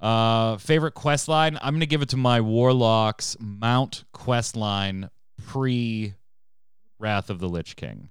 [0.00, 1.58] Uh, favorite quest line.
[1.60, 5.10] I'm going to give it to my Warlocks Mount quest line
[5.46, 6.14] pre
[7.04, 8.08] Wrath of the Lich King.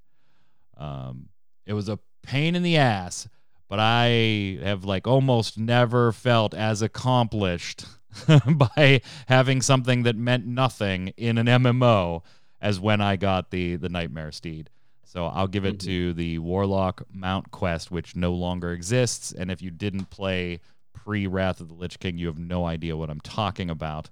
[0.77, 1.29] Um,
[1.65, 3.27] it was a pain in the ass,
[3.67, 7.85] but I have like almost never felt as accomplished
[8.55, 12.21] by having something that meant nothing in an MMO
[12.61, 14.69] as when I got the the Nightmare Steed.
[15.05, 15.85] So I'll give it Mhm.
[15.85, 19.31] to the Warlock Mount Quest, which no longer exists.
[19.31, 20.59] And if you didn't play
[20.93, 24.11] pre Wrath of the Lich King, you have no idea what I'm talking about.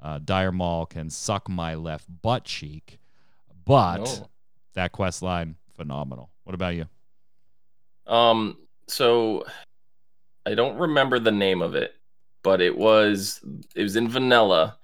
[0.00, 2.98] Uh, Dire Maul can suck my left butt cheek,
[3.68, 4.28] but No.
[4.74, 6.30] that quest line phenomenal.
[6.44, 6.86] What about you?
[8.06, 8.56] Um,
[8.88, 9.44] so
[10.46, 11.94] I don't remember the name of it,
[12.42, 13.40] but it was
[13.76, 14.78] it was in vanilla,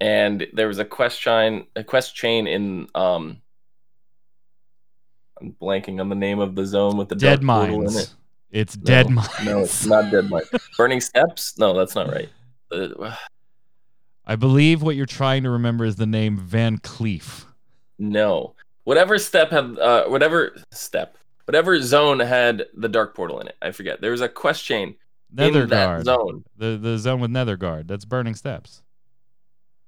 [0.00, 3.40] and there was a quest chain a quest chain in um.
[5.40, 7.96] I'm blanking on the name of the zone with the Dead Mines.
[7.96, 8.14] it.
[8.50, 9.44] It's Dead No, Mines.
[9.44, 10.48] No, it's not Dead Mines.
[10.76, 11.56] Burning Steppes?
[11.58, 12.28] No, that's not right.
[12.72, 13.14] Uh,
[14.26, 17.44] I believe what you're trying to remember is the name Van Cleef.
[17.98, 23.56] No, whatever step had uh, whatever step, whatever zone had the dark portal in it.
[23.60, 24.00] I forget.
[24.00, 24.94] There was a quest chain
[25.36, 26.44] in that zone.
[26.56, 27.88] The the zone with Nethergarde.
[27.88, 28.82] That's Burning Steppes.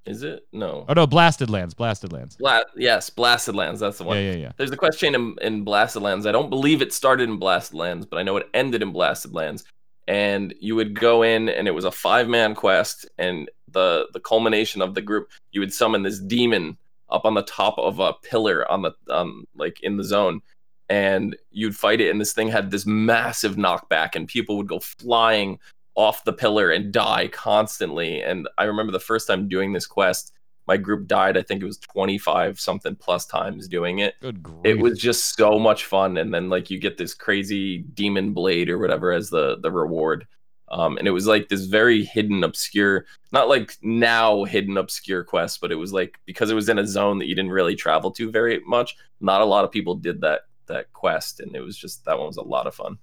[0.06, 0.46] Is it?
[0.52, 0.86] No.
[0.88, 1.74] Oh no, Blasted Lands.
[1.74, 2.36] Blasted Lands.
[2.36, 3.80] Bla- yes, Blasted Lands.
[3.80, 4.16] That's the one.
[4.16, 4.52] Yeah, yeah, yeah.
[4.56, 6.26] There's a quest chain in, in Blasted Lands.
[6.26, 9.34] I don't believe it started in Blasted Lands, but I know it ended in Blasted
[9.34, 9.64] Lands.
[10.08, 13.08] And you would go in, and it was a five man quest.
[13.18, 16.78] And the the culmination of the group, you would summon this demon
[17.10, 20.40] up on the top of a pillar on the um like in the zone,
[20.88, 22.10] and you'd fight it.
[22.10, 25.58] And this thing had this massive knockback, and people would go flying
[25.94, 28.22] off the pillar and die constantly.
[28.22, 30.32] And I remember the first time doing this quest,
[30.66, 31.36] my group died.
[31.36, 34.14] I think it was 25 something plus times doing it.
[34.20, 34.60] Good grief.
[34.64, 36.16] It was just so much fun.
[36.16, 40.26] And then like you get this crazy demon blade or whatever as the the reward.
[40.70, 45.60] Um, and it was like this very hidden, obscure, not like now hidden, obscure quest,
[45.60, 48.10] but it was like because it was in a zone that you didn't really travel
[48.12, 48.96] to very much.
[49.20, 52.28] Not a lot of people did that that quest, and it was just that one
[52.28, 52.98] was a lot of fun.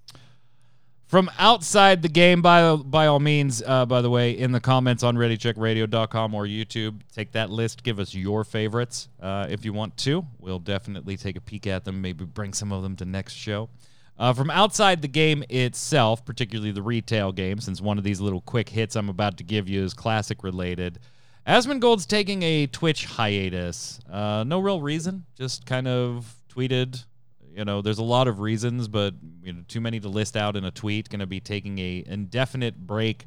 [1.07, 5.03] From outside the game, by by all means, uh, by the way, in the comments
[5.03, 7.83] on ReadyCheckRadio.com or YouTube, take that list.
[7.83, 10.25] Give us your favorites uh, if you want to.
[10.39, 12.01] We'll definitely take a peek at them.
[12.01, 13.69] Maybe bring some of them to next show.
[14.19, 18.41] Uh, from outside the game itself, particularly the retail game, since one of these little
[18.41, 20.99] quick hits I'm about to give you is classic related.
[21.45, 23.99] Asmongold's taking a Twitch hiatus.
[24.11, 27.05] Uh, no real reason, just kind of tweeted
[27.57, 30.55] you know there's a lot of reasons but you know too many to list out
[30.55, 33.25] in a tweet going to be taking a indefinite break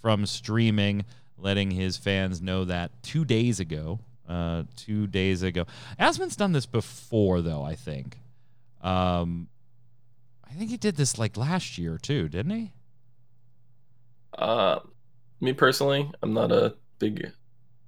[0.00, 1.04] from streaming
[1.38, 5.64] letting his fans know that two days ago uh two days ago
[5.98, 8.18] Asmon's done this before though i think
[8.82, 9.48] um
[10.50, 12.72] i think he did this like last year too didn't he
[14.36, 14.78] Uh,
[15.40, 17.30] me personally, I'm not a big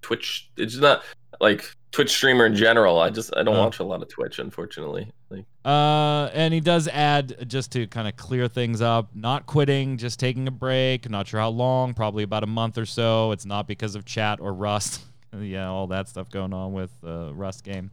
[0.03, 0.51] Twitch.
[0.57, 1.03] It's not
[1.41, 2.99] like Twitch streamer in general.
[3.01, 3.65] I just I don't Oh.
[3.65, 5.11] watch a lot of Twitch, unfortunately.
[5.29, 9.97] Like Uh, and he does add just to kind of clear things up, not quitting,
[9.99, 11.09] just taking a break.
[11.11, 13.33] Not sure how long, probably about a month or so.
[13.33, 15.03] It's not because of chat or Rust.
[15.41, 17.91] yeah, all that stuff going on with uh, Rust game.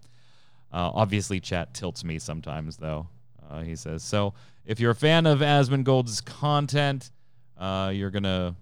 [0.71, 3.07] Uh, obviously, chat tilts me sometimes, though.
[3.49, 4.33] Uh, he says so.
[4.67, 7.09] If you're a fan of Asmongold's content,
[7.57, 8.53] uh, you're gonna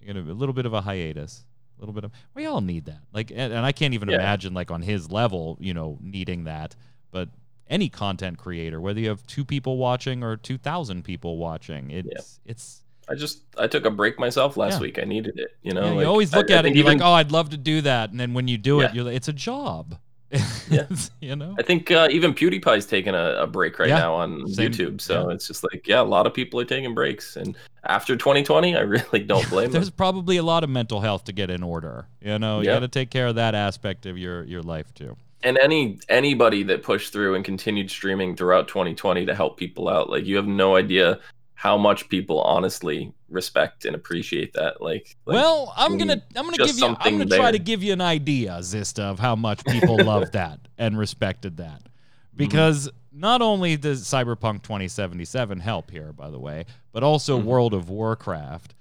[0.00, 1.44] you're gonna a little bit of a hiatus.
[1.76, 3.00] A little bit of we all need that.
[3.12, 4.16] Like, and, and I can't even Yeah.
[4.16, 6.76] imagine like on his level, you know, needing that.
[7.10, 7.30] But
[7.68, 12.38] any content creator, whether you have two people watching or two thousand people watching, it's
[12.44, 14.80] it's I just I took a break myself last Yeah.
[14.80, 14.98] week.
[14.98, 15.48] I needed it.
[15.62, 17.12] You know, yeah, like, you always look I at it and you're even- like, oh,
[17.12, 18.86] I'd love to do that, and then when you do Yeah.
[18.90, 19.98] it, you're like, it's a job.
[20.70, 20.86] Yeah.
[21.20, 21.54] you know.
[21.58, 23.98] I think uh, even PewDiePie's taking a, a break right Yeah.
[23.98, 25.00] now on Same- YouTube.
[25.00, 25.34] So yeah.
[25.34, 27.36] it's just like, yeah, a lot of people are taking breaks.
[27.36, 29.72] And after 2020, I really don't blame them.
[29.72, 29.96] There's them.
[29.96, 32.06] probably a lot of mental health to get in order.
[32.20, 35.16] You know, you got to take care of that aspect of your your life too.
[35.42, 40.10] And any anybody that pushed through and continued streaming throughout 2020 to help people out,
[40.10, 41.20] like you have no idea
[41.58, 44.80] how much people honestly respect and appreciate that.
[44.82, 47.92] Like, like well, I'm gonna I'm gonna give you I'm gonna try to give you
[47.94, 51.80] an idea, Zista, of how much people loved that and respected that.
[51.80, 52.36] Mm-hmm.
[52.36, 57.44] Because not only does Cyberpunk 2077 help here, by the way, but also Mhm.
[57.44, 58.74] World of Warcraft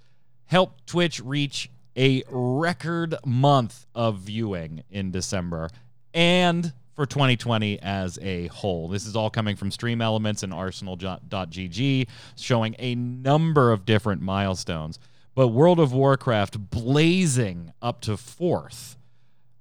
[0.46, 5.70] helped Twitch reach a record month of viewing in December.
[6.14, 8.88] and for 2020 as a whole.
[8.88, 14.98] This is all coming from Stream Elements and Arsenal.gg, showing a number of different milestones.
[15.36, 18.98] But World of Warcraft blazing up to fourth,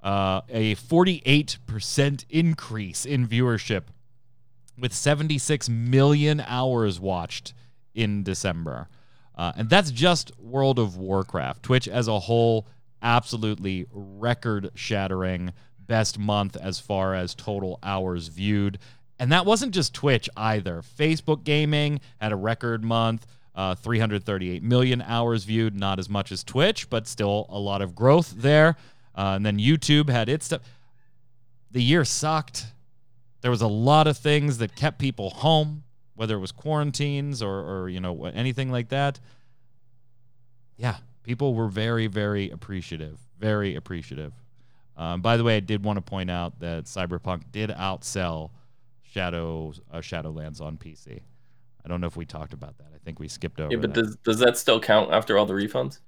[0.03, 3.83] uh, a 48% increase in viewership
[4.79, 7.55] with 76 million hours watched
[7.95, 8.89] in December.
[9.37, 11.65] Uh, and that's just World of Warcraft.
[11.65, 12.69] Twitch as a whole,
[13.03, 15.53] absolutely record shattering
[15.87, 18.79] best month as far as total hours viewed.
[19.19, 20.83] And that wasn't just Twitch either.
[20.83, 26.43] Facebook Gaming had a record month, uh, 338 million hours viewed, not as much as
[26.43, 28.77] Twitch, but still a lot of growth there.
[29.17, 30.63] Uh, and then YouTube had its stuff.
[31.71, 32.67] The year sucked.
[33.41, 37.61] There was a lot of things that kept people home, whether it was quarantines or,
[37.61, 39.21] or you know anything like that.
[40.77, 43.19] Yeah, people were very, very appreciative.
[43.39, 44.33] Very appreciative.
[44.97, 48.51] Um, by the way, I did want to point out that Cyberpunk did outsell
[49.03, 51.21] Shadow uh, Shadowlands on PC.
[51.85, 52.87] I don't know if we talked about that.
[52.95, 53.71] I think we skipped over.
[53.73, 54.03] Yeah, but that.
[54.03, 55.99] does does that still count after all the refunds?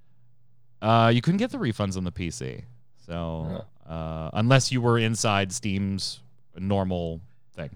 [0.81, 2.63] Uh, you couldn't get the refunds on the PC,
[3.07, 6.21] so uh, unless you were inside Steam's
[6.57, 7.21] normal
[7.55, 7.71] thing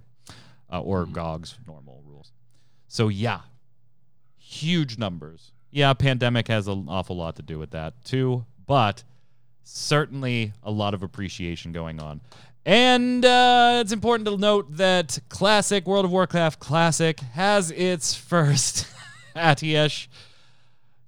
[0.73, 1.13] uh, or Mhm.
[1.13, 2.33] GOG's normal rules.
[2.89, 3.41] So yeah,
[4.37, 5.53] huge numbers.
[5.71, 9.05] Yeah, pandemic has an awful lot to do with that too, but
[9.65, 12.21] certainly a lot of appreciation going on.
[12.67, 18.87] And uh, it's important to note that Classic World of Warcraft Classic has its first
[19.35, 20.09] Atiesh.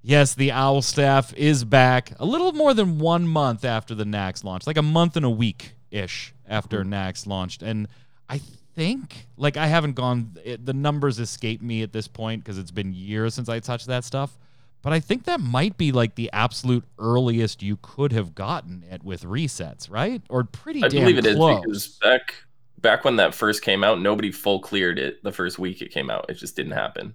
[0.02, 4.42] Yes, the Owl Staff is back a little more than one month after the Nax
[4.42, 7.62] launch, like a month and a week ish after Nax launched.
[7.62, 7.86] And
[8.28, 8.40] I
[8.74, 12.70] think, like, I haven't gone, it, the numbers escape me at this point because it's
[12.72, 14.36] been years since I touched that stuff.
[14.82, 19.04] But I think that might be like the absolute earliest you could have gotten it
[19.04, 20.20] with resets, right?
[20.28, 21.60] Or pretty I damn believe it is close.
[21.60, 22.34] because back
[22.78, 26.10] back when that first came out, nobody full cleared it the first week it came
[26.10, 26.26] out.
[26.28, 27.14] It just didn't happen.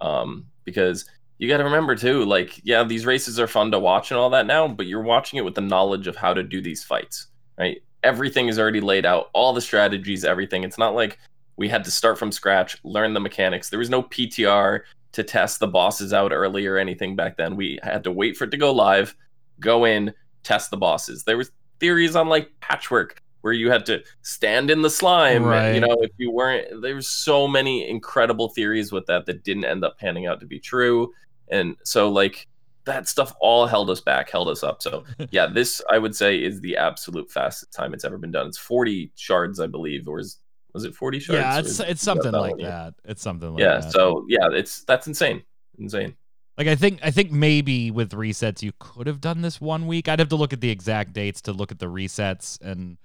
[0.00, 1.04] Um, because
[1.38, 4.30] you got to remember too, like yeah, these races are fun to watch and all
[4.30, 7.26] that now, but you're watching it with the knowledge of how to do these fights,
[7.58, 7.82] right?
[8.04, 10.62] Everything is already laid out, all the strategies, everything.
[10.62, 11.18] It's not like
[11.56, 13.68] we had to start from scratch, learn the mechanics.
[13.68, 14.82] There was no PTR
[15.12, 17.56] to test the bosses out early or anything back then.
[17.56, 19.14] We had to wait for it to go live,
[19.58, 21.24] go in, test the bosses.
[21.24, 21.50] There was
[21.80, 25.44] theories on like Patchwerk where you had to stand in the slime.
[25.44, 25.74] Right.
[25.74, 29.64] You know, if you weren't, there was so many incredible theories with that that didn't
[29.64, 31.12] end up panning out to be true.
[31.48, 32.46] And so, like,
[32.84, 34.82] that stuff all held us back, held us up.
[34.82, 38.46] So, yeah, this I would say is the absolute fastest time it's ever been done.
[38.46, 40.38] It's 40 shards, I believe, or is
[40.74, 41.38] was it 40 shards?
[41.40, 42.62] yeah, it's it's something like one?
[42.62, 42.94] that.
[43.04, 43.80] It's something like Yeah.
[43.80, 43.92] that.
[43.92, 45.42] So yeah, it's that's insane,
[45.78, 46.14] insane.
[46.58, 50.08] Like I think I think maybe with resets you could have done this one week.
[50.08, 52.98] I'd have to look at the exact dates to look at the resets and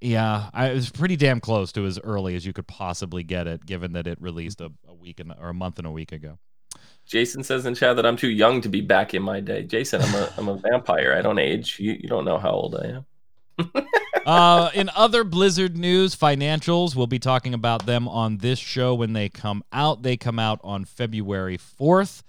[0.00, 3.46] yeah, I it was pretty damn close to as early as you could possibly get
[3.46, 6.12] it, given that it released a, a week and or a month and a week
[6.12, 6.38] ago.
[7.06, 9.62] Jason says in chat that I'm too young to be back in my day.
[9.62, 11.14] Jason, I'm a I'm a vampire.
[11.16, 11.78] I don't age.
[11.78, 13.06] You you don't know how old I am.
[14.26, 19.12] uh, in other Blizzard news, financials, we'll be talking about them on this show when
[19.12, 20.02] they come out.
[20.02, 22.22] They come out on February 4th.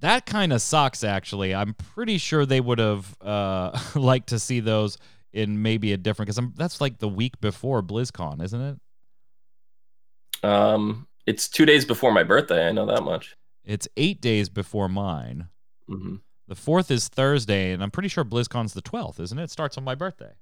[0.00, 1.54] That kind of sucks, actually.
[1.54, 4.98] I'm pretty sure they would have uh, liked to see those
[5.32, 10.46] in maybe a different, because that's like the week before BlizzCon, isn't it?
[10.46, 12.68] Um, it's two days before my birthday.
[12.68, 13.36] I know that much.
[13.64, 15.48] It's eight days before mine.
[15.88, 19.44] hmm The 4th is Thursday, and I'm pretty sure BlizzCon's the 12th, isn't it?
[19.44, 20.32] It starts on my birthday.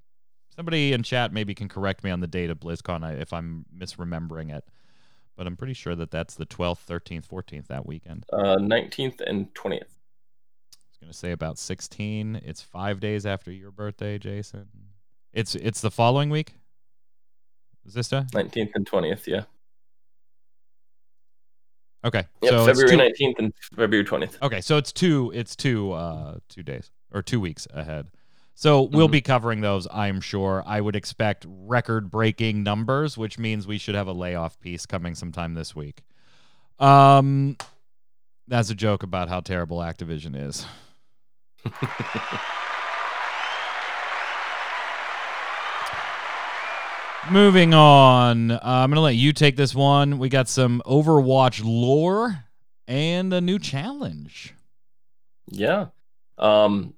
[0.54, 4.54] Somebody in chat maybe can correct me on the date of BlizzCon if I'm misremembering
[4.54, 4.64] it.
[5.36, 8.24] But I'm pretty sure that that's the 12th, 13th, 14th that weekend.
[8.32, 9.72] Uh, 19th and 20th.
[9.72, 12.40] I was going to say about 16.
[12.44, 14.68] It's 5 days after your birthday, Jason.
[15.32, 16.54] It's it's the following week.
[17.84, 19.26] Is this 19th and 20th.
[19.26, 19.42] Yeah.
[22.04, 22.24] Okay.
[22.42, 22.50] Yep.
[22.50, 24.40] so February two, 19th and February 20th.
[24.42, 28.10] Okay, so it's two it's two uh 2 days or 2 weeks ahead.
[28.54, 29.12] So we'll Mhm.
[29.12, 30.62] be covering those, I'm sure.
[30.66, 35.54] I would expect record-breaking numbers, which means we should have a layoff piece coming sometime
[35.54, 36.02] this week.
[36.78, 37.56] Um
[38.46, 40.66] that's a joke about how terrible Activision is.
[47.30, 50.18] Moving on, uh, I'm gonna let you take this one.
[50.18, 52.44] We got some Overwatch lore
[52.86, 54.52] and a new challenge.
[55.50, 55.86] Yeah.
[56.36, 56.92] Um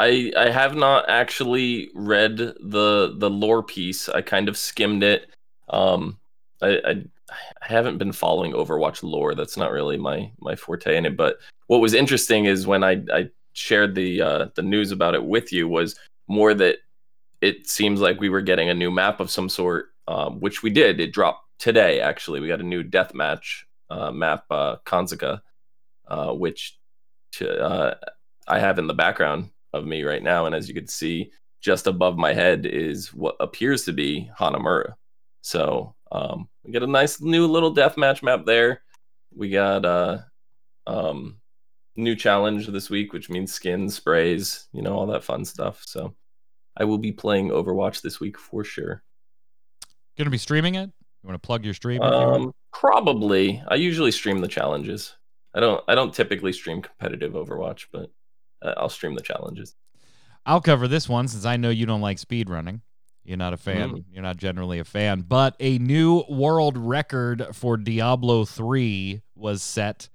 [0.00, 4.08] I I have not actually read the the lore piece.
[4.08, 5.30] I kind of skimmed it.
[5.68, 6.18] Um
[6.62, 9.34] I I, I haven't been following Overwatch lore.
[9.34, 13.02] That's not really my my forte in it, but what was interesting is when I
[13.12, 15.96] I shared the uh the news about it with you was
[16.28, 16.78] more that
[17.42, 20.70] it seems like we were getting a new map of some sort, um, which we
[20.70, 21.00] did.
[21.00, 22.00] It dropped today.
[22.00, 24.76] Actually, we got a new deathmatch uh, map, uh,
[26.08, 26.78] uh, which
[27.40, 27.94] uh,
[28.46, 30.46] I have in the background of me right now.
[30.46, 34.94] And as you can see, just above my head is what appears to be Hanamura.
[35.42, 38.82] So um, we get a nice new little deathmatch map there.
[39.34, 40.26] We got a
[40.86, 41.40] uh, um,
[41.96, 45.82] new challenge this week, which means skins, sprays, you know, all that fun stuff.
[45.86, 46.14] So
[46.76, 49.02] I will be playing Overwatch this week for sure.
[50.18, 50.90] Gonna be streaming it?
[51.22, 52.02] You want to plug your stream?
[52.02, 53.62] Um, probably.
[53.68, 55.14] I usually stream the challenges.
[55.54, 55.82] I don't.
[55.88, 58.10] I don't typically stream competitive Overwatch, but
[58.62, 59.74] uh, I'll stream the challenges.
[60.46, 62.82] I'll cover this one since I know you don't like speed running.
[63.24, 63.90] You're not a fan.
[63.90, 64.04] Mm.
[64.10, 65.20] You're not generally a fan.
[65.20, 70.08] But a new world record for Diablo 3 was set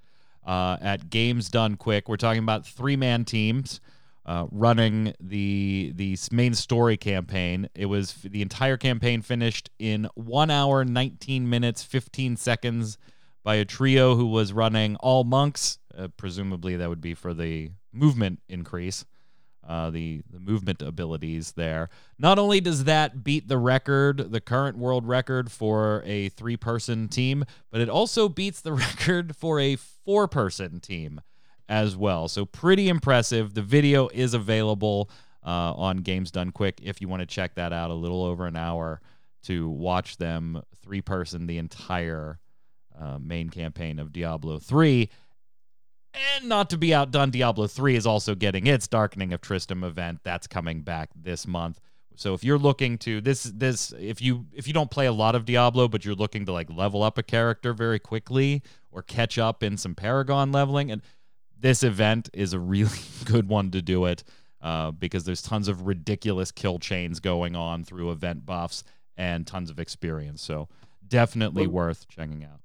[0.45, 2.09] uh, at Games Done Quick.
[2.09, 3.79] We're talking about three man teams.
[4.27, 7.69] Uh, running the the main story campaign.
[7.75, 12.97] It was the entire campaign finished in one hour, 19 minutes, 15 seconds
[13.43, 15.77] by a trio who was running all monks.
[15.95, 19.05] Uh, presumably, that would be for the movement increase
[19.67, 21.89] uh, the the movement abilities there.
[22.19, 27.07] Not only does that beat the record, the current world record for a three person
[27.07, 31.21] team, but it also beats the record for a four person team
[31.67, 32.27] as well.
[32.27, 33.55] So pretty impressive.
[33.55, 35.09] The video is available
[35.43, 37.89] uh, on Games Done Quick if you want to check that out.
[37.89, 39.01] A little over an hour
[39.43, 42.39] to watch them three person the entire
[42.99, 45.09] uh, main campaign of Diablo three.
[46.35, 50.19] And not to be outdone, Diablo 3 is also getting its Darkening of Tristram event.
[50.23, 51.79] That's coming back this month.
[52.15, 55.35] So if you're looking to this this if you if you don't play a lot
[55.35, 59.37] of Diablo but you're looking to like level up a character very quickly or catch
[59.37, 61.01] up in some Paragon leveling and
[61.59, 64.23] this event is a really good one to do it
[64.61, 68.83] uh, because there's tons of ridiculous kill chains going on through event buffs
[69.17, 70.41] and tons of experience.
[70.41, 70.69] So
[71.07, 72.61] definitely worth checking out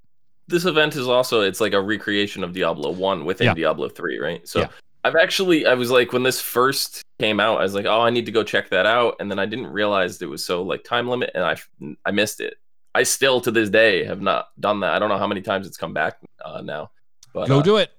[0.51, 3.55] this event is also it's like a recreation of Diablo 1 within yeah.
[3.55, 4.47] Diablo 3, right?
[4.47, 4.69] So yeah.
[5.05, 8.11] I've actually I was like when this first came out, I was like, "Oh, I
[8.11, 10.85] need to go check that out." And then I didn't realize it was so like
[10.85, 11.57] time limit and I
[12.05, 12.55] I missed it.
[12.95, 14.93] I still to this day have not done that.
[14.93, 16.91] I don't know how many times it's come back uh, now.
[17.33, 17.93] But go uh, do it.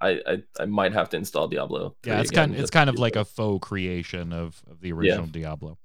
[0.00, 1.94] I, I, I might have to install Diablo.
[2.04, 5.32] Yeah, it's kind it's kind of like a faux creation of, of the original yeah.
[5.32, 5.78] Diablo.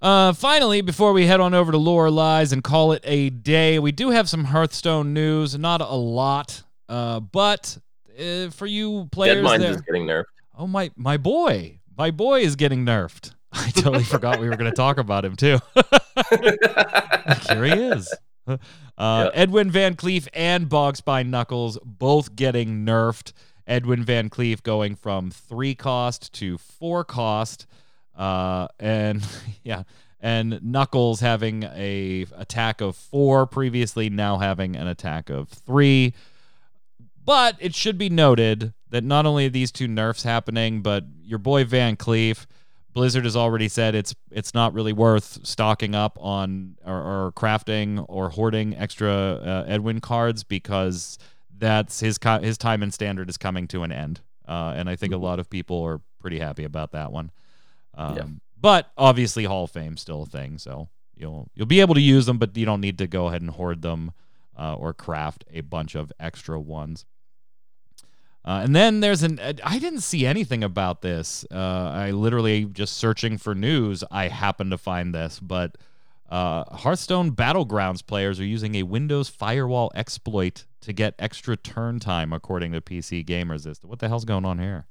[0.00, 3.78] Uh, finally, before we head on over to Lore Lies and call it a day,
[3.78, 5.58] we do have some Hearthstone news.
[5.58, 7.76] Not a lot, uh, but
[8.18, 10.24] uh, for you players, Deadmines there, is getting nerfed.
[10.56, 13.34] Oh my, my boy, my boy is getting nerfed.
[13.52, 15.58] I totally forgot we were going to talk about him too.
[16.30, 18.14] Here he is.
[18.46, 18.56] Uh,
[18.96, 19.32] yep.
[19.34, 23.32] Edwin Van Cleef and Bogspine Knuckles both getting nerfed.
[23.66, 27.66] Edwin Van Cleef going from three cost to four cost.
[28.18, 29.24] Uh, and
[29.62, 29.84] yeah,
[30.20, 36.12] and Knuckles having a attack of four previously, now having an attack of three.
[37.24, 41.38] But it should be noted that not only are these two nerfs happening, but your
[41.38, 42.46] boy Van Cleef,
[42.94, 48.04] Blizzard has already said it's it's not really worth stocking up on or, or crafting
[48.08, 51.18] or hoarding extra uh, Edwin cards because
[51.56, 54.20] that's his his time and standard is coming to an end.
[54.48, 55.24] Uh, and I think a mm-hmm.
[55.24, 57.30] lot of people are pretty happy about that one.
[57.98, 58.24] Um, yeah.
[58.60, 62.26] But obviously, Hall of Fame still a thing, so you'll you'll be able to use
[62.26, 64.12] them, but you don't need to go ahead and hoard them
[64.58, 67.04] uh, or craft a bunch of extra ones.
[68.44, 71.44] Uh, and then there's an I didn't see anything about this.
[71.52, 74.02] Uh, I literally just searching for news.
[74.10, 75.76] I happened to find this, but
[76.30, 82.32] uh, Hearthstone Battlegrounds players are using a Windows firewall exploit to get extra turn time,
[82.32, 83.84] according to PC Gamers.
[83.84, 84.86] What the hell's going on here?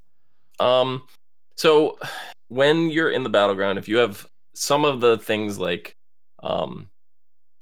[0.60, 1.04] Um,
[1.58, 1.98] so
[2.50, 5.96] when you're in the battleground, if you have some of the things like
[6.42, 6.90] um,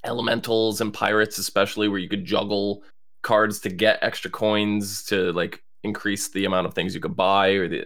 [0.06, 2.84] elementals and pirates, especially where you could juggle
[3.24, 7.50] cards to get extra coins to like increase the amount of things you could buy,
[7.50, 7.86] or the,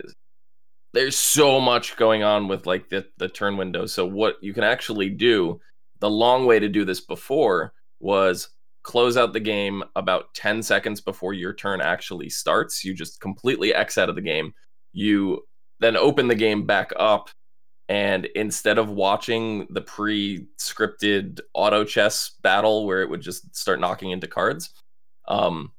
[0.93, 3.85] there's so much going on with like the the turn window.
[3.85, 5.59] So what you can actually do,
[5.99, 8.49] the long way to do this before was
[8.83, 12.83] close out the game about 10 seconds before your turn actually starts.
[12.83, 14.53] You just completely X out of the game.
[14.93, 15.43] You
[15.79, 17.29] then open the game back up
[17.87, 24.11] and instead of watching the pre-scripted auto chess battle where it would just start knocking
[24.11, 24.71] into cards
[25.27, 25.71] um,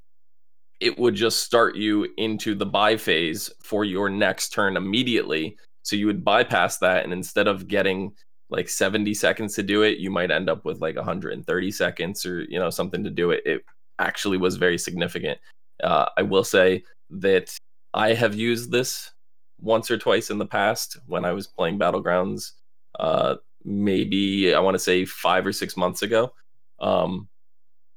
[0.80, 5.56] it would just start you into the buy phase for your next turn immediately.
[5.82, 8.12] So you would bypass that and instead of getting
[8.48, 12.42] like 70 seconds to do it you might end up with like 130 seconds or
[12.42, 13.42] you know something to do it.
[13.44, 13.62] It
[13.98, 15.38] actually was very significant.
[15.82, 17.56] Uh, i will say that
[17.94, 19.12] i have used this
[19.60, 22.52] once or twice in the past when I was playing Battlegrounds.
[22.98, 26.32] Uh, maybe I want to say five or six months ago.
[26.80, 27.28] Um,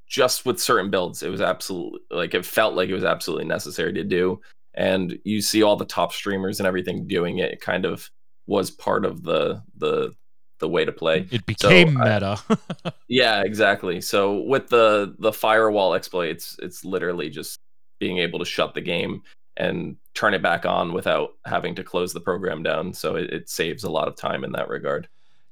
[0.07, 3.93] just with certain builds, it was absolutely like it felt like it was absolutely necessary
[3.93, 4.39] to do.
[4.75, 7.51] And you see all the top streamers and everything doing it.
[7.53, 8.09] It kind of
[8.47, 10.13] was part of the the
[10.59, 11.27] the way to play.
[11.31, 12.93] It became So, I- meta.
[13.07, 14.01] Yeah, exactly.
[14.01, 17.59] So with the the firewall exploit, it's it's literally just
[17.99, 19.21] being able to shut the game
[19.57, 22.93] and turn it back on without having to close the program down.
[22.93, 25.07] So it, it saves a lot of time in that regard.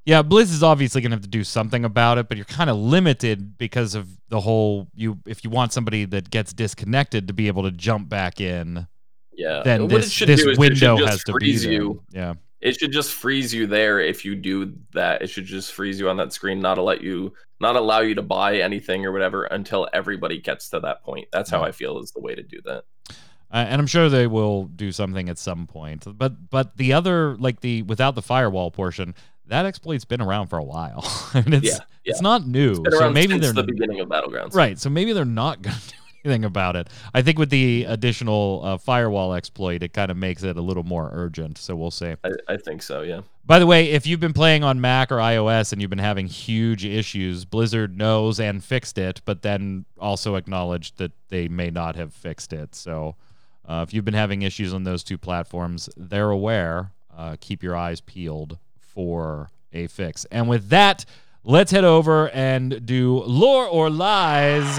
[0.06, 2.70] yeah, Blizz is obviously going to have to do something about it, but you're kind
[2.70, 7.34] of limited because of the whole you if you want somebody that gets disconnected to
[7.34, 8.88] be able to jump back in,
[9.34, 9.62] Yeah.
[9.64, 12.02] then what this, this do is it window has to freeze you.
[12.12, 12.36] Yeah.
[12.62, 15.24] It should just freeze you there if you do that.
[15.24, 18.22] It should just freeze you on that screen, not let you not allow you to
[18.22, 21.28] buy anything or whatever until everybody gets to that point.
[21.32, 22.84] That's how I feel is the way to do that.
[23.52, 26.06] Uh, and I'm sure they will do something at some point.
[26.18, 29.14] But but the other like the without the firewall portion,
[29.48, 31.04] that exploit's been around for a while.
[31.34, 31.74] and it's Yeah,
[32.06, 32.12] yeah.
[32.12, 32.82] it's not new.
[32.86, 34.56] It's so maybe since they're the beginning of Battlegrounds.
[34.56, 34.80] right.
[34.80, 36.88] So maybe they're not going to do anything about it.
[37.14, 40.84] I think with the additional uh, firewall exploit, it kind of makes it a little
[40.84, 41.58] more urgent.
[41.58, 42.16] So we'll see.
[42.24, 43.22] I, I think so, yeah.
[43.44, 46.28] By the way, if you've been playing on Mac or iOS and you've been having
[46.28, 51.96] huge issues, Blizzard knows and fixed it, but then also acknowledged that they may not
[51.96, 52.76] have fixed it.
[52.76, 53.16] So
[53.72, 56.92] uh, if you've been having issues on those two platforms, they're aware.
[57.16, 60.26] Uh, keep your eyes peeled for a fix.
[60.26, 61.06] And with that,
[61.46, 64.78] let's head over and do lore or lies.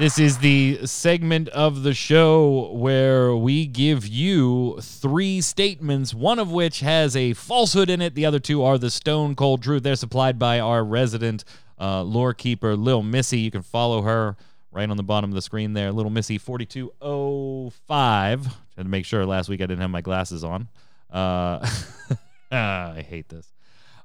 [0.00, 6.50] This is the segment of the show where we give you three statements, one of
[6.50, 8.16] which has a falsehood in it.
[8.16, 9.84] The other two are the stone cold truth.
[9.84, 11.44] They're supplied by our resident
[11.80, 13.40] uh, lore keeper, Lil Missy.
[13.40, 14.36] You can follow her
[14.70, 18.46] right on the bottom of the screen there, Little Missy 4205.
[18.76, 20.68] Had to make sure last week I didn't have my glasses on.
[21.10, 21.68] Uh,
[22.52, 23.52] I hate this.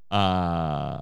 [0.09, 0.99] Uh,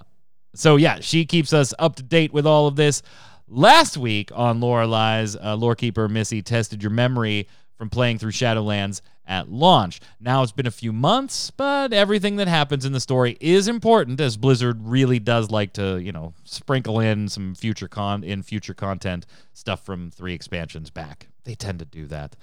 [0.55, 3.01] so yeah, she keeps us up to date with all of this.
[3.47, 7.47] Last week on Lore Lies, uh, Lorekeeper Missy tested your memory
[7.77, 9.99] from playing through Shadowlands at launch.
[10.19, 14.19] Now it's been a few months, but everything that happens in the story is important,
[14.19, 18.73] as Blizzard really does like to, you know, sprinkle in some future con in future
[18.73, 21.27] content stuff from three expansions back.
[21.43, 22.35] They tend to do that.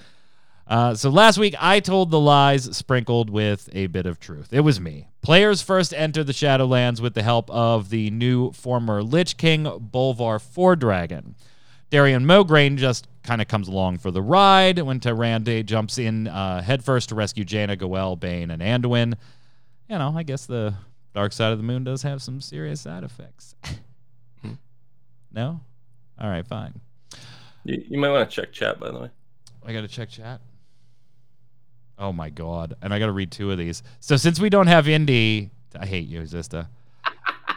[0.67, 4.53] Uh, so last week, I told the lies sprinkled with a bit of truth.
[4.53, 5.09] It was me.
[5.23, 10.39] Players first enter the Shadowlands with the help of the new former Lich King Bolvar
[10.39, 11.35] Fordragon.
[11.91, 16.63] Darion Mograine just kind of comes along for the ride when Tyrande jumps in uh,
[16.63, 19.15] headfirst to rescue Jaina, Go'el, Baine, and Anduin.
[19.89, 20.75] You know, I guess the
[21.15, 23.55] dark side of the moon does have some serious side effects.
[25.33, 25.61] no?
[26.21, 26.81] All right, fine.
[27.65, 29.11] You, you might want to check chat, by the way.
[29.65, 30.41] I got to check chat.
[31.99, 32.75] Oh my god!
[32.81, 33.83] And I got to read two of these.
[33.99, 36.69] So since we don't have indie, I hate you, Zista.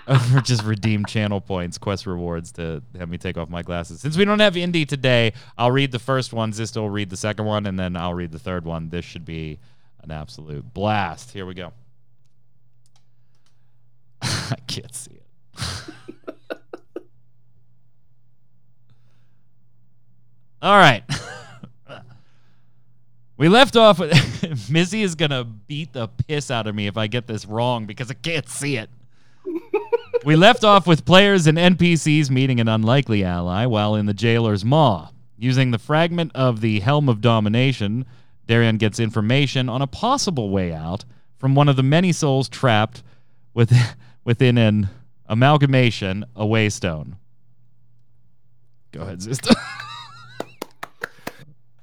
[0.44, 4.02] Just redeem channel points, quest rewards to have me take off my glasses.
[4.02, 6.52] Since we don't have indie today, I'll read the first one.
[6.52, 8.90] Zista will read the second one, and then I'll read the third one.
[8.90, 9.60] This should be
[10.04, 11.32] an absolute blast.
[11.32, 11.72] Here we go.
[14.22, 15.26] I can't see it.
[20.62, 21.04] All right.
[23.38, 27.08] We left off with Missy is gonna beat the piss out of me if I
[27.08, 28.92] get this wrong because I can't see it.
[30.24, 34.64] We left off with players and NPCs meeting an unlikely ally while in the jailer's
[34.64, 35.10] maw.
[35.36, 38.06] Using the fragment of the Helm of Domination,
[38.48, 41.06] Darion gets information on a possible way out
[41.40, 43.02] from one of the many souls trapped
[43.56, 43.74] with,
[44.24, 44.90] within an
[45.26, 47.14] amalgamation, a waystone.
[48.92, 49.54] Go ahead, sister.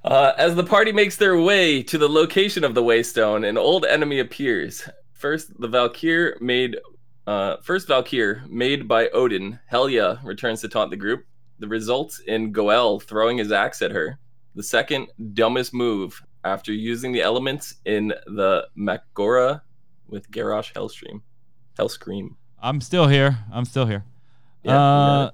[0.04, 3.84] Uh, as the party makes their way to the location of the Waystone, an old
[3.84, 4.88] enemy appears.
[5.12, 6.78] First, the Valkyr made,
[7.28, 11.26] uh, first Valkyr made by Odin, Helya, returns to taunt the group.
[11.58, 14.18] The results in Go'el throwing his axe at her.
[14.54, 19.60] The second dumbest move after using the elements in the Mak'gora
[20.08, 21.20] with Garrosh Hellstream,
[21.78, 22.30] Hellscream.
[22.62, 23.36] I'm still here.
[23.52, 24.04] I'm still here.
[24.62, 25.30] Yeah, uh,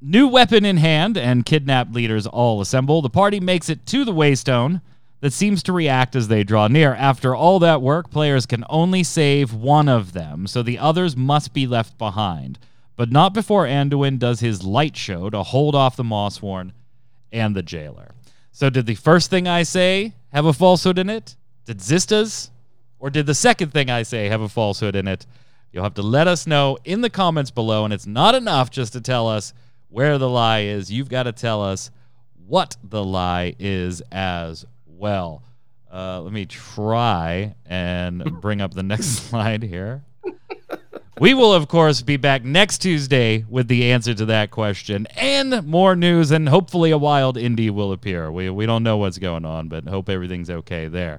[0.00, 3.00] new weapon in hand and kidnapped leaders all assemble.
[3.00, 4.82] The party makes it to the Waystone
[5.20, 6.94] that seems to react as they draw near.
[6.94, 11.52] After all that work, players can only save one of them, so the others must
[11.52, 12.58] be left behind.
[12.96, 16.72] But not before Anduin does his light show to hold off the Mawsworn
[17.32, 18.12] and the jailer.
[18.52, 21.36] So, did the first thing I say have a falsehood in it?
[21.64, 22.50] Did Zista's?
[22.98, 25.26] Or did the second thing I say have a falsehood in it?
[25.70, 27.84] You'll have to let us know in the comments below.
[27.84, 29.52] And it's not enough just to tell us
[29.88, 30.90] where the lie is.
[30.90, 31.90] You've got to tell us
[32.46, 34.64] what the lie is as
[34.98, 35.42] well.
[35.92, 40.04] Uh, let me try and bring up the next slide here.
[41.20, 45.66] We will, of course, be back next Tuesday with the answer to that question and
[45.66, 48.30] more news, and hopefully a wild indie will appear.
[48.30, 51.18] We, we don't know what's going on, but hope everything's okay there.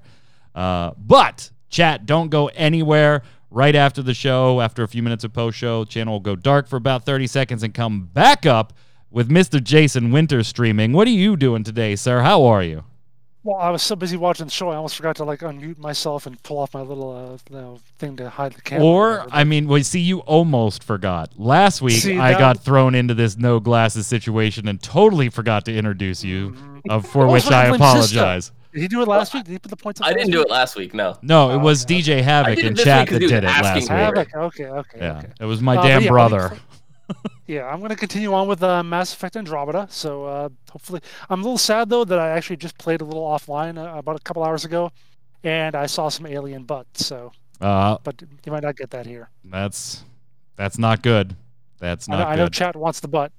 [0.55, 3.23] Uh, but, chat, don't go anywhere.
[3.51, 6.69] Right after the show, after a few minutes of post show, channel will go dark
[6.69, 8.71] for about 30 seconds and come back up
[9.11, 9.61] with Mr.
[9.61, 10.93] Jason Winter streaming.
[10.93, 12.21] What are you doing today, sir?
[12.21, 12.85] How are you?
[13.43, 16.25] Well, I was so busy watching the show, I almost forgot to like unmute myself
[16.25, 18.85] and pull off my little uh, you know, thing to hide the camera.
[18.85, 21.31] Or, whatever, I mean, well, see, you almost forgot.
[21.39, 25.63] Last week, See, I that- got thrown into this no glasses situation and totally forgot
[25.65, 26.53] to introduce you,
[26.89, 27.85] uh, for Also, which I blame Sisto.
[28.19, 28.51] apologize.
[28.73, 29.45] Did he do it last week?
[29.45, 29.99] Did he put the points?
[30.03, 30.93] I didn't do it last week.
[30.93, 31.17] No.
[31.23, 32.01] No, it Oh, was okay.
[32.01, 33.83] DJ Havoc did it in chat that did it last week.
[33.85, 33.89] it.
[33.89, 34.35] Havoc.
[34.35, 35.27] Okay, okay, Yeah, okay.
[35.39, 36.51] it was my Uh, damn yeah, brother.
[37.47, 39.87] Yeah, I'm going to continue on with uh, Mass Effect Andromeda.
[39.89, 43.23] So uh, hopefully, I'm a little sad though that I actually just played a little
[43.23, 44.91] offline uh, about a couple hours ago,
[45.43, 46.85] and I saw some alien butt.
[46.93, 49.29] So, Uh, but you might not get that here.
[49.43, 50.03] that's
[50.57, 51.35] that's not good.
[51.79, 53.31] That's I know, not I know chat wants the butt.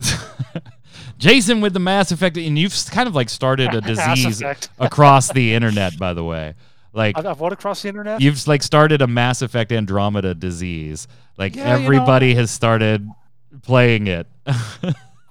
[1.18, 4.42] Jason with the Mass Effect, and you've kind of like started a disease
[4.78, 6.54] across the internet, by the way.
[6.94, 8.20] Like I've, I've what across the internet?
[8.20, 11.08] you've like started a Mass Effect Andromeda disease.
[11.36, 13.08] Like Yeah, you know- everybody has started
[13.62, 14.26] playing it.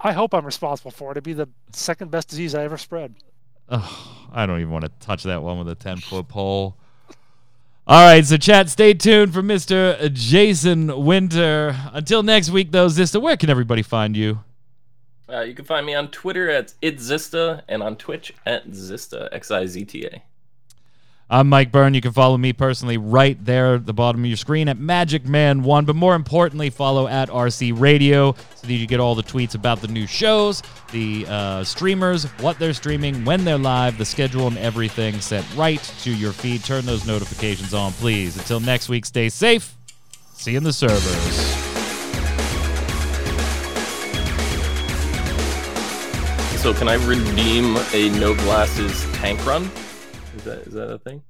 [0.01, 1.13] I hope I'm responsible for it.
[1.13, 3.15] It'd be the second best disease I ever spread.
[3.69, 6.75] Ugh, I don't even want to touch that one with a 10 foot pole.
[7.87, 10.11] All right, so chat, stay tuned for Mr.
[10.13, 11.75] Jason Winter.
[11.93, 14.39] Until next week, though, Zista, where can everybody find you?
[15.29, 19.51] Uh, you can find me on Twitter at itzista and on Twitch at Zista X
[19.51, 20.21] I Z T A.
[21.33, 21.95] I'm Mike Byrne.
[21.95, 25.25] You can follow me personally right there at the bottom of your screen at Magic
[25.25, 25.83] Man One.
[25.83, 29.81] But more importantly, follow at RC Radio so that you get all the tweets about
[29.81, 30.61] the new shows,
[30.91, 35.81] the uh, streamers, what they're streaming, when they're live, the schedule, and everything sent right
[36.01, 36.63] to your feed.
[36.63, 38.37] Turn those notifications on, please.
[38.37, 39.75] Until next week, stay safe.
[40.33, 41.01] See you in the servers.
[46.61, 49.71] So can I redeem a no glasses tank run?
[50.43, 51.23] Is that is that a thing?